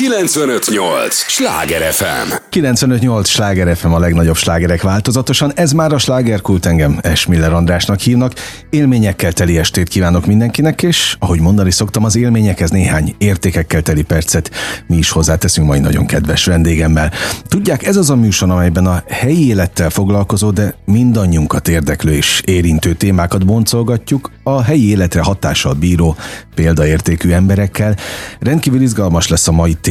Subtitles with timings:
[0.00, 1.14] 958!
[1.14, 2.32] Sláger FM!
[2.48, 3.28] 958!
[3.28, 5.52] Sláger FM a legnagyobb slágerek változatosan.
[5.54, 8.32] Ez már a slágerkult engem Esmiller Andrásnak hívnak.
[8.70, 14.50] Élményekkel teli estét kívánok mindenkinek, és ahogy mondani szoktam, az élményekhez néhány értékekkel teli percet
[14.86, 17.12] mi is hozzáteszünk majd nagyon kedves vendégemmel.
[17.48, 22.94] Tudják, ez az a műsor, amelyben a helyi élettel foglalkozó, de mindannyiunkat érdeklő és érintő
[22.94, 26.16] témákat boncolgatjuk, a helyi életre hatással bíró
[26.54, 27.96] példaértékű emberekkel.
[28.38, 29.89] Rendkívül izgalmas lesz a mai téma,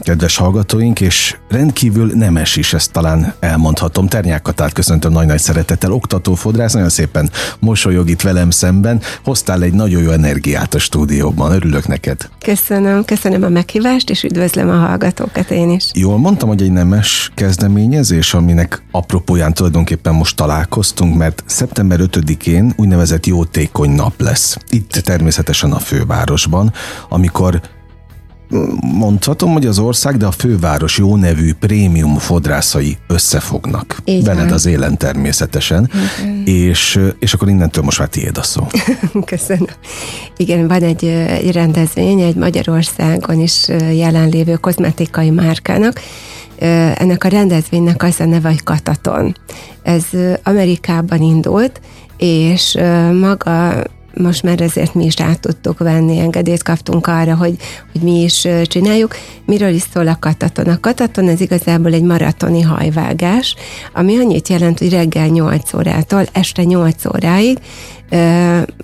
[0.00, 4.08] kedves hallgatóink, és rendkívül nemes is, ezt talán elmondhatom.
[4.08, 9.00] Ternyák Katát köszöntöm nagy-nagy szeretettel, oktató fodrász, nagyon szépen mosolyog itt velem szemben.
[9.24, 12.28] Hoztál egy nagyon jó energiát a stúdióban, örülök neked.
[12.40, 15.90] Köszönöm, köszönöm a meghívást, és üdvözlöm a hallgatókat én is.
[15.94, 23.26] Jól mondtam, hogy egy nemes kezdeményezés, aminek apropóján tulajdonképpen most találkoztunk, mert szeptember 5-én úgynevezett
[23.26, 24.56] jótékony nap lesz.
[24.68, 26.72] Itt természetesen a fővárosban,
[27.08, 27.60] amikor
[28.80, 34.02] mondhatom, hogy az ország, de a főváros jó nevű prémium fodrászai összefognak.
[34.04, 34.52] Így Benned van.
[34.52, 35.90] az élen természetesen.
[36.44, 38.66] És, és akkor innentől most már tiéd a szó.
[39.24, 39.66] Köszönöm.
[40.36, 46.00] Igen, van egy, egy rendezvény, egy Magyarországon is jelenlévő kozmetikai márkának.
[46.94, 49.36] Ennek a rendezvénynek az a neve, hogy Kataton.
[49.82, 50.04] Ez
[50.42, 51.80] Amerikában indult,
[52.16, 52.78] és
[53.20, 53.82] maga
[54.14, 57.56] most már ezért mi is át tudtuk venni, engedélyt kaptunk arra, hogy,
[57.92, 59.16] hogy mi is csináljuk.
[59.44, 60.66] Miről is szól a kataton?
[60.66, 63.54] A kataton ez igazából egy maratoni hajvágás,
[63.92, 67.58] ami annyit jelent, hogy reggel 8 órától este 8 óráig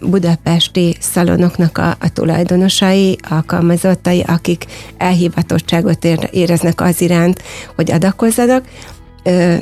[0.00, 4.64] budapesti szalonoknak a, a tulajdonosai, alkalmazottai, akik
[4.96, 7.42] elhivatottságot éreznek az iránt,
[7.74, 8.64] hogy adakozzanak,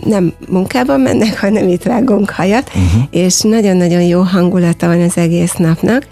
[0.04, 3.02] nem munkában mennek, hanem itt vágunk hajat, uh-huh.
[3.10, 6.06] és nagyon-nagyon jó hangulata van az egész napnak.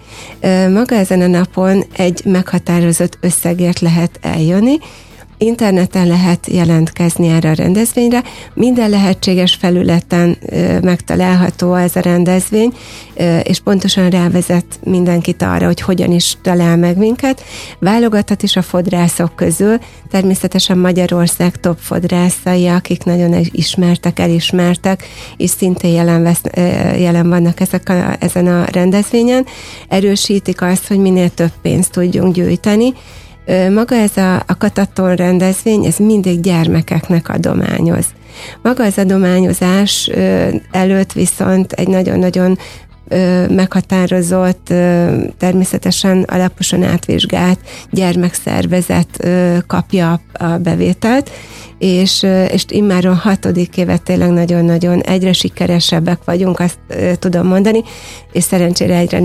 [0.73, 4.79] Maga ezen a napon egy meghatározott összegért lehet eljönni,
[5.43, 8.23] Interneten lehet jelentkezni erre a rendezvényre,
[8.55, 10.39] minden lehetséges felületen
[10.83, 12.73] megtalálható ez a rendezvény,
[13.43, 17.45] és pontosan rávezet mindenkit arra, hogy hogyan is talál meg minket.
[17.79, 19.79] Válogathat is a fodrászok közül,
[20.11, 25.05] természetesen Magyarország top fodrászai, akik nagyon ismertek, elismertek,
[25.37, 26.43] és szintén jelen, vesz,
[26.99, 29.47] jelen vannak ezek a, ezen a rendezvényen.
[29.89, 32.95] Erősítik azt, hogy minél több pénzt tudjunk gyűjteni,
[33.71, 38.07] maga ez a, a kataton rendezvény, ez mindig gyermekeknek adományoz.
[38.63, 40.11] Maga az adományozás
[40.71, 42.59] előtt viszont egy nagyon-nagyon
[43.49, 44.67] meghatározott,
[45.39, 47.59] természetesen alaposan átvizsgált
[47.91, 49.27] gyermekszervezet
[49.67, 51.31] kapja a bevételt,
[51.79, 56.79] és, és immáron hatodik évet tényleg nagyon-nagyon egyre sikeresebbek vagyunk, azt
[57.19, 57.83] tudom mondani,
[58.33, 59.19] és szerencsére egyre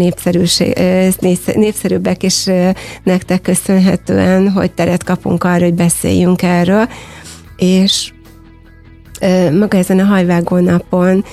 [1.56, 2.46] népszerűbbek is
[3.04, 6.88] nektek köszönhetően, hogy teret kapunk arra, hogy beszéljünk erről,
[7.58, 8.14] és
[9.52, 11.26] maga ezen a hajvágó napon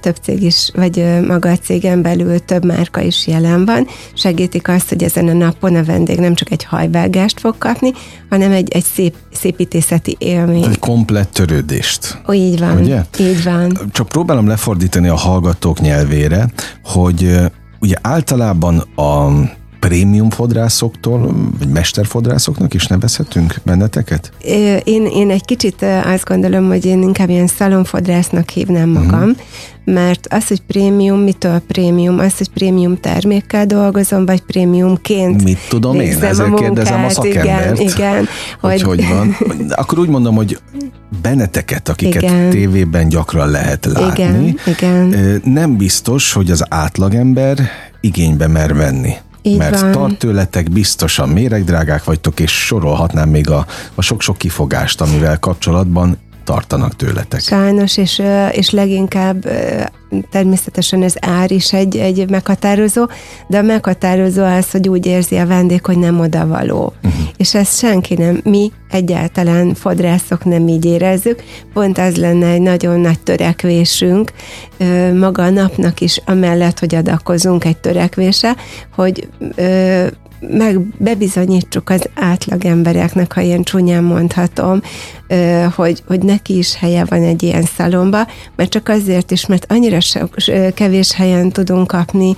[0.00, 3.86] több cég is, vagy maga a cégen belül több márka is jelen van.
[4.14, 7.90] Segítik azt, hogy ezen a napon a vendég nem csak egy hajvágást fog kapni,
[8.30, 10.64] hanem egy, egy szép, szépítészeti élmény.
[10.64, 12.22] Egy komplett törődést.
[12.28, 12.78] Ó, így van.
[12.78, 13.04] Ugye?
[13.18, 13.78] Így van.
[13.92, 16.48] Csak próbálom lefordítani a hallgatók nyelvére,
[16.84, 17.36] hogy
[17.80, 19.30] ugye általában a
[19.88, 24.32] prémium fodrászoktól, vagy mesterfodrászoknak is nevezhetünk benneteket?
[24.84, 29.36] Én, én egy kicsit azt gondolom, hogy én inkább ilyen szalonfodrásznak hívnám magam, uh-huh.
[29.84, 32.18] mert az, hogy prémium, mitől prémium?
[32.18, 36.10] Az, hogy prémium termékkel dolgozom, vagy prémiumként Mit tudom én?
[36.10, 37.78] Ezért a munkát, kérdezem a szakembert.
[37.78, 38.28] Igen, igen.
[38.60, 39.36] Hogy, hogy, hogy van.
[39.80, 40.58] Akkor úgy mondom, hogy
[41.22, 42.50] benneteket, akiket igen.
[42.50, 45.40] tévében gyakran lehet látni, igen, igen.
[45.44, 47.58] nem biztos, hogy az átlagember
[48.00, 49.12] igénybe mer venni.
[49.46, 49.92] Így mert van.
[49.92, 56.96] tart tőletek biztosan méregdrágák vagytok, és sorolhatnám még a, a sok-sok kifogást, amivel kapcsolatban tartanak
[56.96, 57.40] tőletek.
[57.40, 59.48] Sajnos, és, és leginkább
[60.30, 63.06] természetesen ez ár is egy, egy meghatározó,
[63.46, 66.92] de a meghatározó az, hogy úgy érzi a vendég, hogy nem odavaló.
[67.04, 67.20] Uh-huh.
[67.36, 71.42] És ezt senki nem, mi egyáltalán fodrászok nem így érezzük,
[71.72, 74.32] pont az lenne egy nagyon nagy törekvésünk,
[75.18, 78.56] maga a napnak is, amellett, hogy adakozunk egy törekvése,
[78.94, 79.28] hogy
[80.50, 84.80] meg bebizonyítsuk az átlag embereknek, ha ilyen csúnyán mondhatom,
[85.74, 88.26] hogy, hogy neki is helye van egy ilyen szalomba,
[88.56, 89.98] mert csak azért is, mert annyira
[90.74, 92.36] kevés helyen tudunk kapni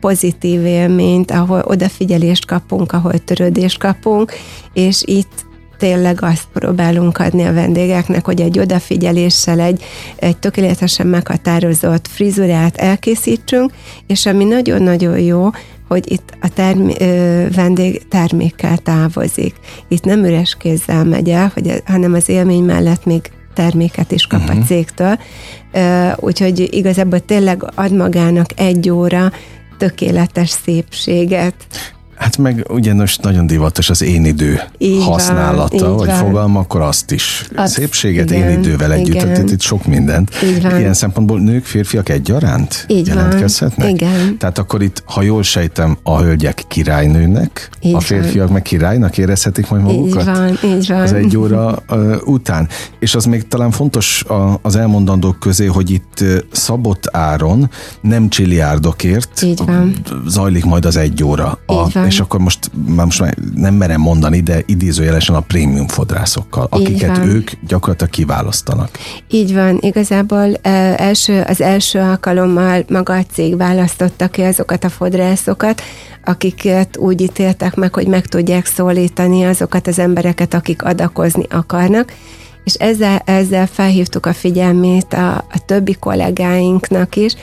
[0.00, 4.32] pozitív élményt, ahol odafigyelést kapunk, ahol törődést kapunk,
[4.72, 5.44] és itt
[5.78, 9.84] tényleg azt próbálunk adni a vendégeknek, hogy egy odafigyeléssel egy,
[10.16, 13.72] egy tökéletesen meghatározott frizurát elkészítsünk,
[14.06, 15.50] és ami nagyon-nagyon jó,
[15.94, 16.98] hogy itt a term-
[17.54, 19.54] vendég termékkel távozik.
[19.88, 24.40] Itt nem üres kézzel megy el, hogy, hanem az élmény mellett még terméket is kap
[24.40, 24.54] uh-huh.
[24.54, 24.66] a mhm.
[24.66, 25.18] cégtől.
[26.16, 29.32] Úgyhogy igazából tényleg ad magának egy óra
[29.78, 31.54] tökéletes szépséget.
[32.24, 36.16] Hát meg ugyanos nagyon divatos az én idő így használata, van, vagy van.
[36.16, 37.48] fogalma, akkor azt is.
[37.56, 39.26] Az, Szépséget igen, én idővel együtt, igen.
[39.26, 40.30] tehát itt sok mindent.
[40.44, 40.78] Így van.
[40.78, 43.86] Ilyen szempontból nők, férfiak egyaránt így jelentkezhetnek?
[43.86, 43.94] Van.
[43.94, 44.38] Igen.
[44.38, 48.52] Tehát akkor itt, ha jól sejtem, a hölgyek királynőnek, így a férfiak van.
[48.52, 50.20] meg királynak érezhetik majd magukat?
[50.20, 51.00] Így van, így van.
[51.00, 52.68] Az egy óra uh, után.
[52.98, 58.28] És az még talán fontos a, az elmondandók közé, hogy itt uh, szabott áron, nem
[58.28, 59.94] csilliárdokért így van.
[60.26, 61.58] zajlik majd az egy óra.
[61.66, 65.40] A, így van és akkor most már most már nem merem mondani, de idézőjelesen a
[65.40, 68.98] prémium fodrászokkal, akiket ők gyakorlatilag kiválasztanak.
[69.28, 70.54] Így van, igazából
[70.96, 75.82] első, az első alkalommal maga a cég választotta ki azokat a fodrászokat,
[76.24, 82.12] akiket úgy ítéltek meg, hogy meg tudják szólítani azokat az embereket, akik adakozni akarnak,
[82.64, 87.34] és ezzel, ezzel felhívtuk a figyelmét a, a többi kollégáinknak is,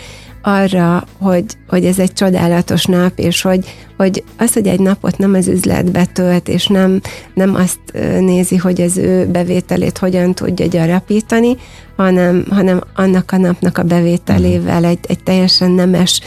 [0.42, 5.34] arra, hogy, hogy ez egy csodálatos nap, és hogy, hogy az, hogy egy napot nem
[5.34, 7.02] az üzletbe tölt, és nem,
[7.34, 7.80] nem azt
[8.20, 11.58] nézi, hogy az ő bevételét hogyan tudja gyarapítani,
[11.96, 16.22] hanem, hanem annak a napnak a bevételével egy, egy teljesen nemes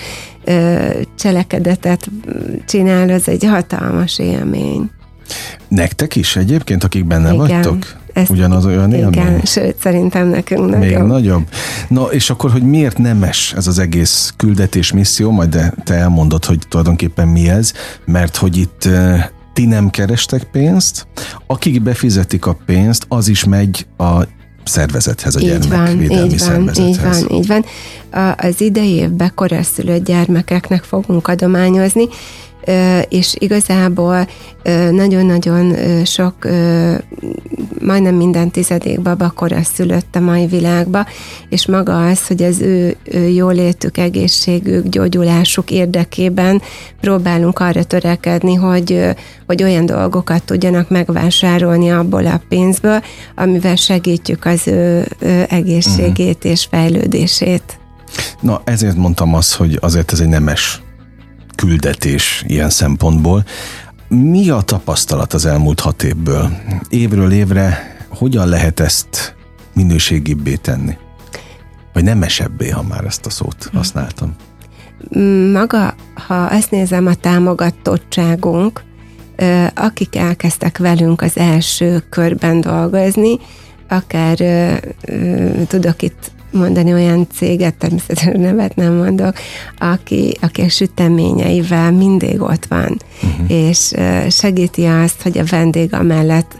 [1.19, 2.11] cselekedetet
[2.67, 4.91] csinál, az egy hatalmas élmény.
[5.69, 7.37] Nektek is egyébként, akik benne Igen.
[7.37, 8.03] vagytok?
[8.15, 9.41] Ezt Ugyanaz olyan igen, élmény?
[9.45, 10.81] sőt, szerintem nekünk nagyobb.
[10.81, 11.49] Még nagyobb.
[11.89, 16.45] Na, és akkor, hogy miért nemes ez az egész küldetés misszió, majd de te elmondod,
[16.45, 17.73] hogy tulajdonképpen mi ez,
[18.05, 18.89] mert hogy itt
[19.53, 21.07] ti nem kerestek pénzt,
[21.47, 24.23] akik befizetik a pénzt, az is megy a
[24.65, 27.21] szervezethez, a így gyermekvédelmi van, így szervezethez.
[27.21, 28.35] Így van, így van.
[28.37, 32.09] Az idei évben koraszülött gyermekeknek fogunk adományozni,
[33.09, 34.27] és igazából
[34.91, 35.75] nagyon-nagyon
[36.05, 36.35] sok,
[37.81, 41.07] majdnem minden tizedék babakora szülött a mai világba,
[41.49, 42.97] és maga az, hogy az ő
[43.35, 46.63] jólétük, egészségük, gyógyulásuk érdekében
[47.01, 49.05] próbálunk arra törekedni, hogy,
[49.47, 53.03] hogy olyan dolgokat tudjanak megvásárolni abból a pénzből,
[53.35, 55.07] amivel segítjük az ő
[55.49, 56.51] egészségét uh-huh.
[56.51, 57.79] és fejlődését.
[58.41, 60.83] Na, ezért mondtam azt, hogy azért ez egy nemes
[61.55, 63.45] küldetés ilyen szempontból.
[64.09, 66.51] Mi a tapasztalat az elmúlt hat évből?
[66.89, 69.35] Évről évre hogyan lehet ezt
[69.75, 70.97] minőségibbé tenni?
[71.93, 74.35] Vagy nemesebbé, ha már ezt a szót használtam?
[75.53, 75.95] Maga,
[76.27, 78.85] ha ezt nézem, a támogatottságunk,
[79.75, 83.39] akik elkezdtek velünk az első körben dolgozni,
[83.89, 84.37] akár
[85.67, 89.35] tudok itt mondani olyan céget, természetesen nevet nem mondok,
[89.79, 93.51] aki, aki a süteményeivel mindig ott van, uh-huh.
[93.51, 93.93] és
[94.31, 96.57] segíti azt, hogy a vendég amellett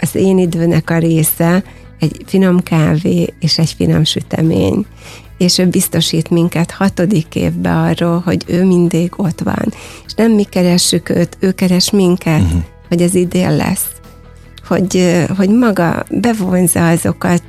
[0.00, 1.62] az én időnek a része
[1.98, 4.86] egy finom kávé és egy finom sütemény
[5.38, 9.72] és ő biztosít minket hatodik évbe arról, hogy ő mindig ott van.
[10.06, 12.62] És nem mi keressük őt, ő keres minket, uh-huh.
[12.88, 13.99] hogy ez idén lesz
[14.70, 17.42] hogy, hogy maga bevonza azokat,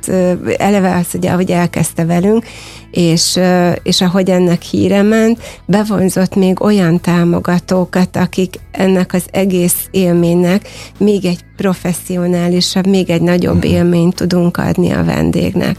[0.56, 2.44] eleve az, hogy ahogy elkezdte velünk,
[2.90, 3.38] és,
[3.82, 11.24] és ahogy ennek híre ment, bevonzott még olyan támogatókat, akik ennek az egész élménynek még
[11.24, 13.72] egy professzionálisabb, még egy nagyobb uh-huh.
[13.72, 15.76] élményt tudunk adni a vendégnek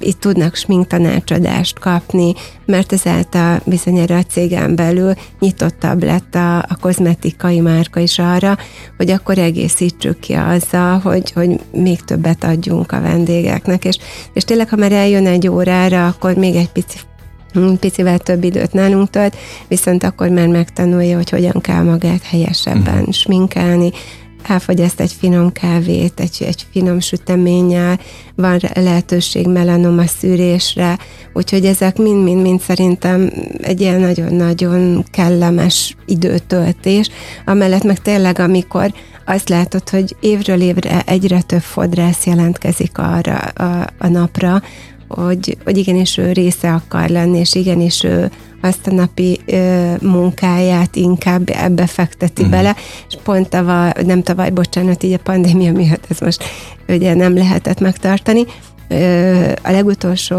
[0.00, 2.34] itt tudnak sminktanácsadást kapni,
[2.64, 8.56] mert ezáltal bizonyára a cégen belül nyitottabb lett a, a kozmetikai márka is arra,
[8.96, 13.98] hogy akkor egészítsük ki azzal, hogy, hogy még többet adjunk a vendégeknek, és,
[14.32, 16.98] és tényleg, ha már eljön egy órára, akkor még egy pici
[17.80, 19.36] picivel több időt nálunk tölt,
[19.68, 23.12] viszont akkor már megtanulja, hogy hogyan kell magát helyesebben uh-huh.
[23.12, 23.90] sminkelni,
[24.48, 28.00] elfogyaszt egy finom kávét, egy, egy finom süteménnyel,
[28.34, 30.98] van lehetőség melanoma szűrésre,
[31.32, 37.10] úgyhogy ezek mind-mind-mind szerintem egy ilyen nagyon-nagyon kellemes időtöltés,
[37.44, 38.92] amellett meg tényleg, amikor
[39.26, 44.62] azt látod, hogy évről évre egyre több fodrász jelentkezik arra a, a napra,
[45.08, 48.30] hogy, hogy igenis ő része akar lenni, és igenis ő
[48.66, 52.56] azt a napi ö, munkáját inkább ebbe fekteti uh-huh.
[52.56, 52.76] bele,
[53.08, 56.44] és pont tavaly, nem tavaly, bocsánat, így a pandémia miatt ez most
[56.88, 58.44] ugye nem lehetett megtartani,
[59.62, 60.36] a legutolsó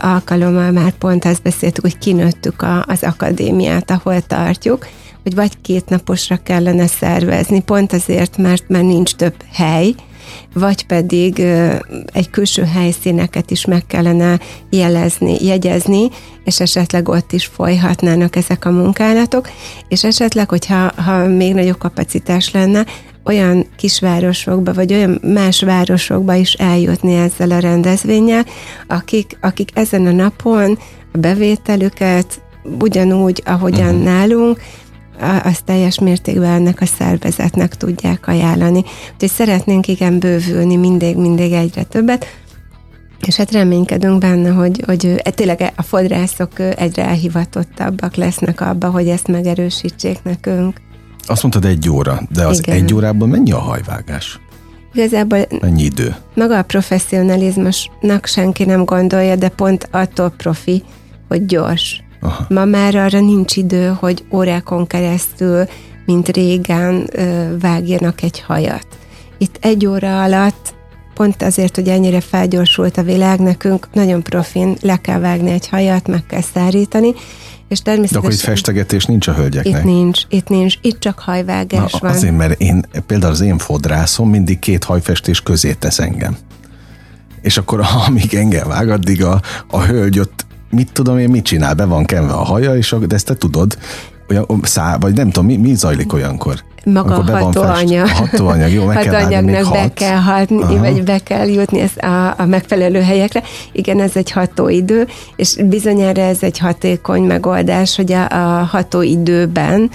[0.00, 4.86] alkalommal már pont azt beszéltük, hogy kinőttük a, az akadémiát, ahol tartjuk,
[5.22, 9.94] hogy vagy két naposra kellene szervezni, pont azért, mert már nincs több hely,
[10.54, 11.38] vagy pedig
[12.12, 16.08] egy külső helyszíneket is meg kellene jelezni, jegyezni,
[16.44, 19.48] és esetleg ott is folyhatnának ezek a munkálatok,
[19.88, 22.84] és esetleg, hogyha ha még nagyobb kapacitás lenne,
[23.24, 28.44] olyan kisvárosokba, vagy olyan más városokba is eljutni ezzel a rendezvényel,
[28.86, 30.78] akik, akik ezen a napon
[31.12, 32.40] a bevételüket
[32.80, 34.04] ugyanúgy, ahogyan uh-huh.
[34.04, 34.60] nálunk,
[35.20, 38.84] azt teljes mértékben ennek a szervezetnek tudják ajánlani.
[39.12, 42.26] Úgyhogy szeretnénk igen bővülni mindig, mindig egyre többet,
[43.26, 49.08] és hát reménykedünk benne, hogy, hogy e, tényleg a fodrászok egyre elhivatottabbak lesznek abba, hogy
[49.08, 50.80] ezt megerősítsék nekünk.
[51.26, 52.76] Azt mondtad egy óra, de az Igen.
[52.76, 54.40] egy órában mennyi a hajvágás?
[54.92, 56.14] Igazából mennyi idő?
[56.34, 60.82] Maga a professzionalizmusnak senki nem gondolja, de pont attól profi,
[61.28, 62.02] hogy gyors.
[62.20, 62.46] Aha.
[62.48, 65.64] Ma már arra nincs idő, hogy órákon keresztül,
[66.04, 67.10] mint régen
[67.60, 68.86] vágjanak egy hajat.
[69.38, 70.74] Itt egy óra alatt
[71.14, 76.08] pont azért, hogy ennyire felgyorsult a világ, nekünk nagyon profin le kell vágni egy hajat,
[76.08, 77.14] meg kell szárítani,
[77.68, 78.12] és természetesen...
[78.12, 79.78] De akkor itt festegetés nincs a hölgyeknek?
[79.78, 82.10] Itt nincs, itt nincs, itt csak hajvágás Na, van.
[82.10, 86.36] Azért, mert én, például az én fodrászom mindig két hajfestés közé tesz engem.
[87.40, 91.74] És akkor amíg engem vág, addig a, a hölgy ott mit tudom én, mit csinál,
[91.74, 93.78] be van kenve a haja, és a, de ezt te tudod,
[94.28, 96.62] olyan, szá, vagy nem tudom, mi, mi zajlik olyankor?
[96.84, 98.04] Maga a hatóanyag.
[98.04, 100.78] A hatóanyag, jó, meg hatóanyagnak kell be kell hatni, Aha.
[100.78, 103.42] vagy be kell jutni ez a, a megfelelő helyekre.
[103.72, 105.06] Igen, ez egy hatóidő,
[105.36, 109.90] és bizonyára ez egy hatékony megoldás, hogy a, a hatóidőben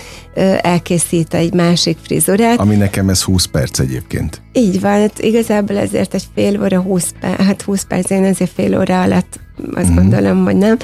[0.62, 2.60] elkészít egy másik frizurát.
[2.60, 4.42] Ami nekem ez 20 perc egyébként.
[4.54, 8.52] Így van, hát igazából ezért egy fél óra, 20 perc, hát 20 perc, én ezért
[8.56, 9.40] fél óra alatt
[9.74, 9.96] azt mm.
[9.96, 10.78] gondolom, hogy nem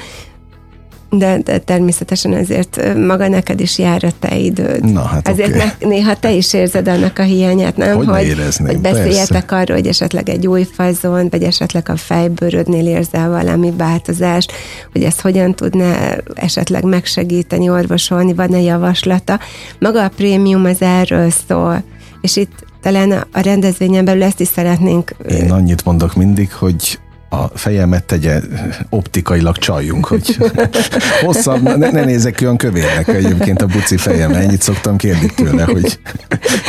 [1.18, 4.92] de, de természetesen ezért maga neked is jár a te időd.
[4.92, 5.60] Na, hát Ezért okay.
[5.60, 7.96] ne, néha te is érzed annak a hiányát, nem?
[7.96, 9.56] Hogy, hogy, hogy beszéljetek persze.
[9.56, 14.52] arról, hogy esetleg egy új fazon, vagy esetleg a fejbőrödnél érzel valami változást,
[14.92, 19.38] hogy ezt hogyan tudná esetleg megsegíteni, orvosolni, van-e javaslata.
[19.78, 21.82] Maga a prémium az erről szól,
[22.20, 25.14] és itt talán a rendezvényen belül ezt is szeretnénk.
[25.28, 26.98] Én annyit mondok mindig, hogy
[27.32, 28.40] a fejemet tegye
[28.88, 30.36] optikailag csaljunk, hogy
[31.24, 35.98] hosszabb, ne, ne nézek olyan kövérnek egyébként a buci fejem, ennyit szoktam kérni tőle, hogy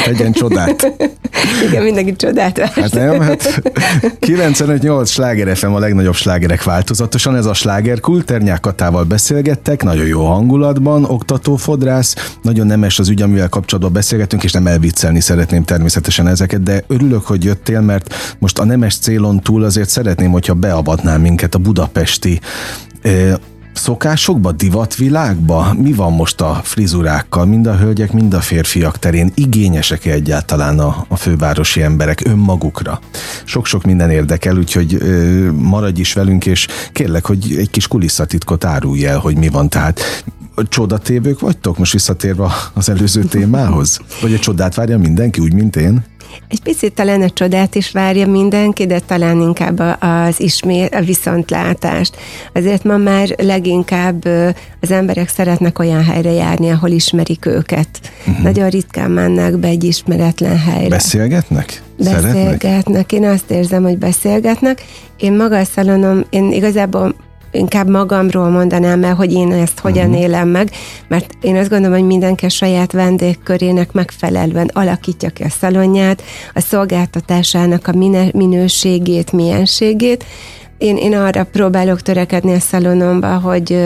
[0.05, 0.91] tegyen csodát.
[1.67, 2.73] Igen, mindenki csodát várt.
[2.73, 3.61] Hát nem, hát
[4.21, 10.25] 95-8 sláger FM a legnagyobb slágerek változatosan, ez a sláger Kulternyák Katával beszélgettek, nagyon jó
[10.25, 16.27] hangulatban, oktató fodrász, nagyon nemes az ügy, amivel kapcsolatban beszélgetünk, és nem elviccelni szeretném természetesen
[16.27, 20.73] ezeket, de örülök, hogy jöttél, mert most a nemes célon túl azért szeretném, hogyha hogyha
[20.73, 22.39] beavatnál minket a budapesti
[23.73, 25.73] szokásokba, divatvilágba?
[25.77, 29.31] Mi van most a frizurákkal, mind a hölgyek, mind a férfiak terén?
[29.35, 32.99] Igényesek-e egyáltalán a, a fővárosi emberek önmagukra?
[33.43, 39.05] Sok-sok minden érdekel, úgyhogy ö, maradj is velünk, és kérlek, hogy egy kis kulisszatitkot árulj
[39.05, 39.69] el, hogy mi van.
[39.69, 40.23] Tehát
[40.69, 43.99] csodatévők vagytok, most visszatérve az előző témához?
[44.21, 46.03] Vagy a csodát várja mindenki, úgy, mint én?
[46.47, 52.15] Egy picit talán a csodát is várja mindenki, de talán inkább az ismét, a viszontlátást.
[52.53, 54.25] Azért ma már leginkább
[54.81, 57.87] az emberek szeretnek olyan helyre járni, ahol ismerik őket.
[58.27, 58.43] Uh-huh.
[58.43, 60.89] Nagyon ritkán mennek be egy ismeretlen helyre.
[60.89, 61.81] Beszélgetnek?
[61.97, 62.61] Beszélgetnek.
[62.61, 63.11] Szeretnek?
[63.11, 64.85] Én azt érzem, hogy beszélgetnek.
[65.17, 67.15] Én maga a szalonom, én igazából
[67.53, 70.21] inkább magamról mondanám el, hogy én ezt hogyan uh-huh.
[70.21, 70.71] élem meg,
[71.07, 76.59] mert én azt gondolom, hogy mindenki a saját vendégkörének megfelelően alakítja ki a szalonját, a
[76.59, 77.93] szolgáltatásának a
[78.33, 80.25] minőségét, mienségét,
[80.77, 83.79] én, én arra próbálok törekedni a szalonomba, hogy,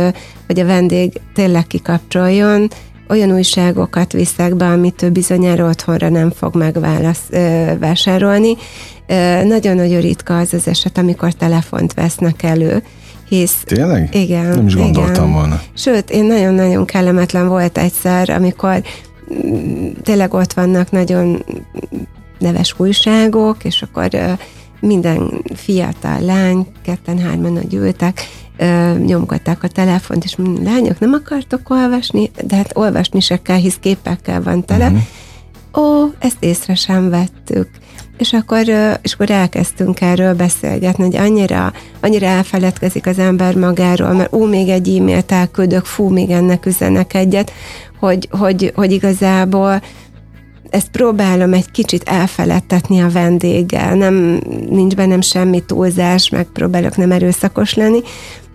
[0.47, 2.67] hogy a vendég tényleg kikapcsoljon,
[3.09, 8.55] olyan újságokat viszek be, amit ő bizonyára otthonra nem fog megvásárolni.
[9.43, 12.83] Nagyon-nagyon ritka az az eset, amikor telefont vesznek elő,
[13.27, 13.63] hisz...
[13.63, 14.15] Tényleg?
[14.15, 14.45] Igen.
[14.45, 15.31] Nem is gondoltam igen.
[15.33, 15.61] volna.
[15.73, 18.83] Sőt, én nagyon-nagyon kellemetlen volt egyszer, amikor
[19.45, 21.43] mm, tényleg ott vannak nagyon
[22.39, 24.09] neves újságok, és akkor
[24.79, 28.21] minden fiatal lány, ketten-hárman ültek,
[29.05, 32.31] nyomkodták a telefont, és mondjuk, lányok, nem akartok olvasni?
[32.45, 34.85] De hát olvasni se kell, hisz képekkel van tele.
[34.85, 35.01] Uh-huh.
[35.83, 37.69] Ó, ezt észre sem vettük
[38.17, 38.67] és akkor,
[39.01, 44.69] és akkor elkezdtünk erről beszélgetni, hogy annyira, annyira elfeledkezik az ember magáról, mert ú, még
[44.69, 47.51] egy e-mailt elküldök, fú, még ennek üzenek egyet,
[47.99, 49.81] hogy, hogy, hogy igazából
[50.69, 57.73] ezt próbálom egy kicsit elfeledtetni a vendéggel, nem, nincs bennem semmi túlzás, megpróbálok nem erőszakos
[57.73, 58.01] lenni,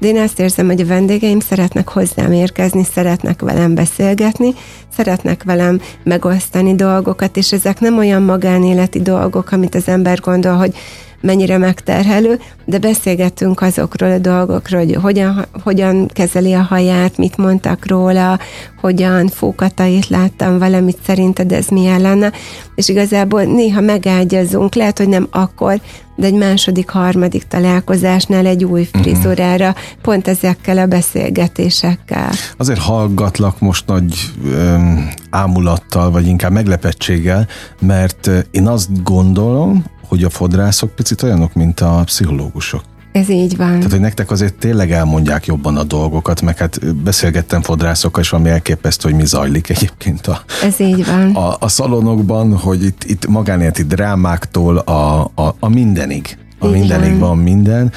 [0.02, 4.54] de én azt érzem, hogy a vendégeim szeretnek hozzám érkezni, szeretnek velem beszélgetni,
[4.96, 10.74] szeretnek velem megosztani dolgokat, és ezek nem olyan magánéleti dolgok, amit az ember gondol, hogy
[11.22, 17.86] mennyire megterhelő, de beszélgettünk azokról a dolgokról, hogy hogyan, hogyan kezeli a haját, mit mondtak
[17.86, 18.38] róla,
[18.80, 22.32] hogyan fókatait láttam valamit szerinted ez milyen lenne,
[22.74, 25.80] és igazából néha megágyazunk, lehet, hogy nem akkor,
[26.16, 29.02] de egy második, harmadik találkozásnál egy új mhm.
[29.02, 29.82] frizurára, uh-huh.
[30.02, 32.30] pont ezekkel a beszélgetésekkel.
[32.56, 37.46] Azért hallgatlak most nagy um, ámulattal, vagy inkább meglepettséggel,
[37.80, 42.82] mert én azt gondolom, hogy a fodrászok picit olyanok, mint a pszichológusok.
[43.12, 43.74] Ez így van.
[43.76, 48.50] Tehát, hogy nektek azért tényleg elmondják jobban a dolgokat, meg hát beszélgettem fodrászokkal, és valami
[48.50, 51.34] elképesztő, hogy mi zajlik egyébként a, Ez így van.
[51.34, 56.38] a, a szalonokban, hogy itt, itt magánéleti drámáktól a, a, a mindenig.
[56.58, 57.28] A így mindenig van.
[57.28, 57.92] van minden,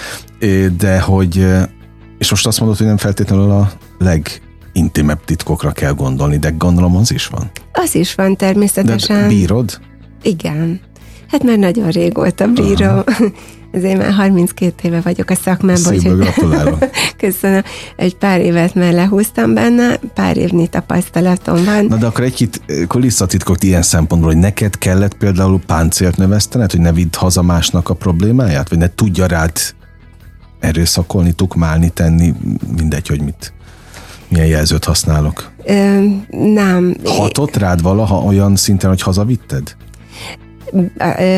[0.77, 1.45] de hogy,
[2.17, 7.12] és most azt mondod, hogy nem feltétlenül a legintimebb titkokra kell gondolni, de gondolom az
[7.12, 7.51] is van.
[7.72, 9.22] Az is van természetesen.
[9.22, 9.79] De bírod?
[10.22, 10.79] Igen.
[11.36, 13.04] Hát már nagyon régóta bírom.
[13.72, 15.98] Ezért már 32 éve vagyok a szakmában.
[15.98, 16.86] Gratulálok.
[17.18, 17.62] Köszönöm.
[17.96, 21.86] Egy pár évet már lehúztam benne, pár évnyi tapasztalatom van.
[21.86, 26.92] Na de akkor egy-két kulisszatitkot ilyen szempontból, hogy neked kellett például páncélt növesztened, hogy ne
[26.92, 29.51] vidd haza másnak a problémáját, vagy ne tudja rád
[30.60, 32.34] erőszakolni, tukmálni, tenni,
[32.77, 33.54] mindegy, hogy mit
[34.27, 35.51] milyen jelzőt használok?
[35.65, 36.96] Ö, nem.
[37.06, 39.75] Hatott rád valaha olyan szinten, hogy hazavitted?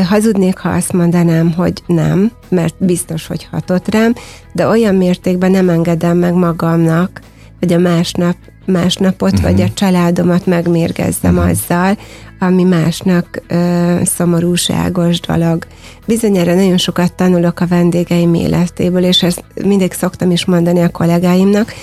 [0.07, 4.13] Hazudnék, ha azt mondanám, hogy nem, mert biztos, hogy hatott rám,
[4.53, 7.21] de olyan mértékben nem engedem meg magamnak,
[7.59, 9.51] hogy a másnap, másnapot uh-huh.
[9.51, 11.49] vagy a családomat megmérgezzem uh-huh.
[11.49, 11.97] azzal,
[12.39, 15.65] ami másnak ö, szomorúságos dolog.
[16.05, 21.73] Bizonyára nagyon sokat tanulok a vendégeim életéből, és ezt mindig szoktam is mondani a kollégáimnak,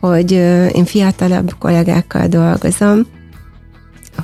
[0.00, 3.06] hogy ö, én fiatalabb kollégákkal dolgozom,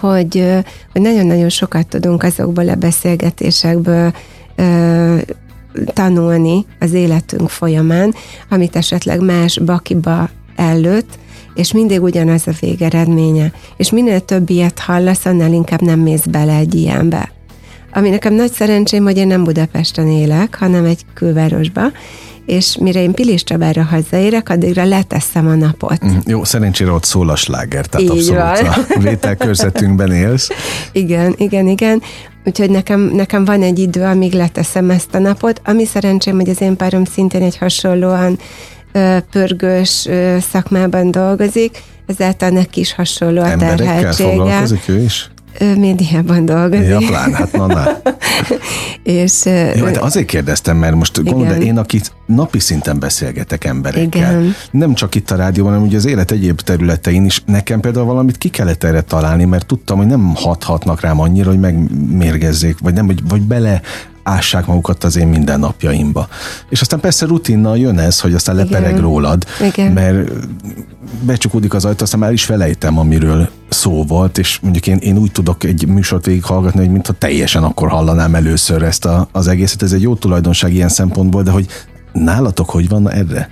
[0.01, 0.45] hogy,
[0.93, 4.13] hogy nagyon-nagyon sokat tudunk azokból a beszélgetésekből
[5.93, 8.15] tanulni az életünk folyamán,
[8.51, 11.19] amit esetleg más bakiba előtt,
[11.55, 13.53] és mindig ugyanaz a végeredménye.
[13.77, 17.33] És minél több ilyet hallasz, annál inkább nem mész bele egy ilyenbe.
[17.93, 21.83] Ami nekem nagy szerencsém, hogy én nem Budapesten élek, hanem egy külvárosba,
[22.47, 26.05] és mire én Pilis Csabára hazaérek, addigra leteszem a napot.
[26.05, 28.85] Mm, jó, szerencsére ott szól a sláger, tehát Így abszolút van.
[28.89, 30.49] a vételkörzetünkben élsz.
[30.93, 32.03] igen, igen, igen.
[32.45, 36.61] Úgyhogy nekem, nekem van egy idő, amíg leteszem ezt a napot, ami szerencsém, hogy az
[36.61, 38.39] én párom szintén egy hasonlóan
[38.93, 43.91] ö, pörgős ö, szakmában dolgozik, ezáltal neki is hasonló a terheltsége.
[43.91, 45.31] Emberekkel foglalkozik ő is?
[45.59, 46.89] Médiában dolgozik.
[46.89, 47.85] Ja, plán, hát na, na.
[49.03, 54.41] és, Jó, de azért kérdeztem, mert most gondolom, de én, akit napi szinten beszélgetek emberekkel,
[54.41, 54.55] igen.
[54.71, 58.39] nem csak itt a rádióban, hanem ugye az élet egyéb területein is, nekem például valamit
[58.39, 63.07] ki kellett erre találni, mert tudtam, hogy nem hathatnak rám annyira, hogy megmérgezzék, vagy nem,
[63.07, 63.81] vagy, vagy bele
[64.25, 66.29] ássák magukat az én mindennapjaimba.
[66.69, 68.67] És aztán persze rutinnal jön ez, hogy aztán Igen.
[68.67, 69.93] lepereg rólad, Igen.
[69.93, 70.31] mert
[71.21, 75.33] becsukódik az ajtó, aztán már is felejtem, amiről szó volt, és mondjuk én, én úgy
[75.33, 79.83] tudok egy műsort végighallgatni, hogy mintha teljesen akkor hallanám először ezt a, az egészet.
[79.83, 81.67] Ez egy jó tulajdonság ilyen szempontból, de hogy
[82.13, 83.51] nálatok hogy van erre?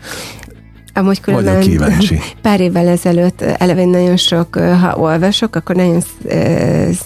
[0.94, 2.18] Amúgy különben kíváncsi.
[2.42, 6.02] pár évvel ezelőtt eleve nagyon sok, ha olvasok, akkor nagyon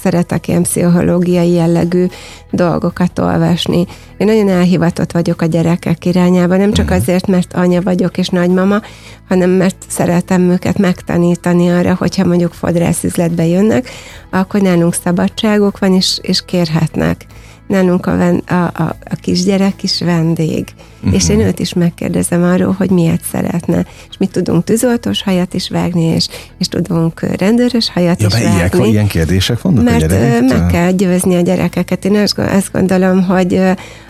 [0.02, 2.06] szeretek ilyen pszichológiai jellegű
[2.50, 3.86] dolgokat olvasni.
[4.16, 6.94] Én nagyon elhivatott vagyok a gyerekek irányába, nem csak mhm.
[6.94, 8.80] azért, mert anya vagyok és nagymama,
[9.28, 13.90] hanem mert szeretem őket megtanítani arra, hogyha mondjuk fodrászüzletbe jönnek,
[14.30, 17.26] akkor nálunk szabadságok van, és, és kérhetnek
[17.66, 20.66] nálunk a, ven, a, a, a kisgyerek is vendég.
[20.98, 21.14] Uh-huh.
[21.14, 23.86] És én őt is megkérdezem arról, hogy miért szeretne.
[24.10, 28.78] És mi tudunk tűzoltós hajat is vágni, és, és tudunk rendőrös hajat ja, is vágni.
[28.78, 32.04] Ilyen, ilyen kérdések vannak Mert a meg kell győzni a gyerekeket.
[32.04, 33.60] Én azt gondolom, hogy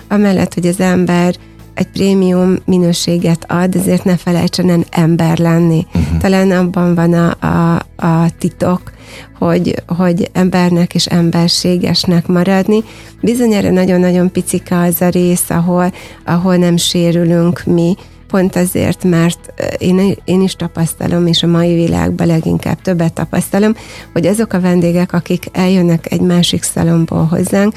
[0.09, 1.35] amellett, hogy az ember
[1.77, 5.87] egy prémium minőséget ad, ezért ne felejtsen ember lenni.
[5.87, 6.19] Uh-huh.
[6.19, 8.93] Talán abban van a, a, a titok,
[9.39, 12.85] hogy, hogy embernek és emberségesnek maradni.
[13.21, 15.93] Bizonyára nagyon-nagyon picika az a rész, ahol,
[16.25, 22.27] ahol nem sérülünk mi, pont azért, mert én, én is tapasztalom, és a mai világban
[22.27, 23.75] leginkább többet tapasztalom,
[24.13, 27.75] hogy azok a vendégek, akik eljönnek egy másik szalomból hozzánk,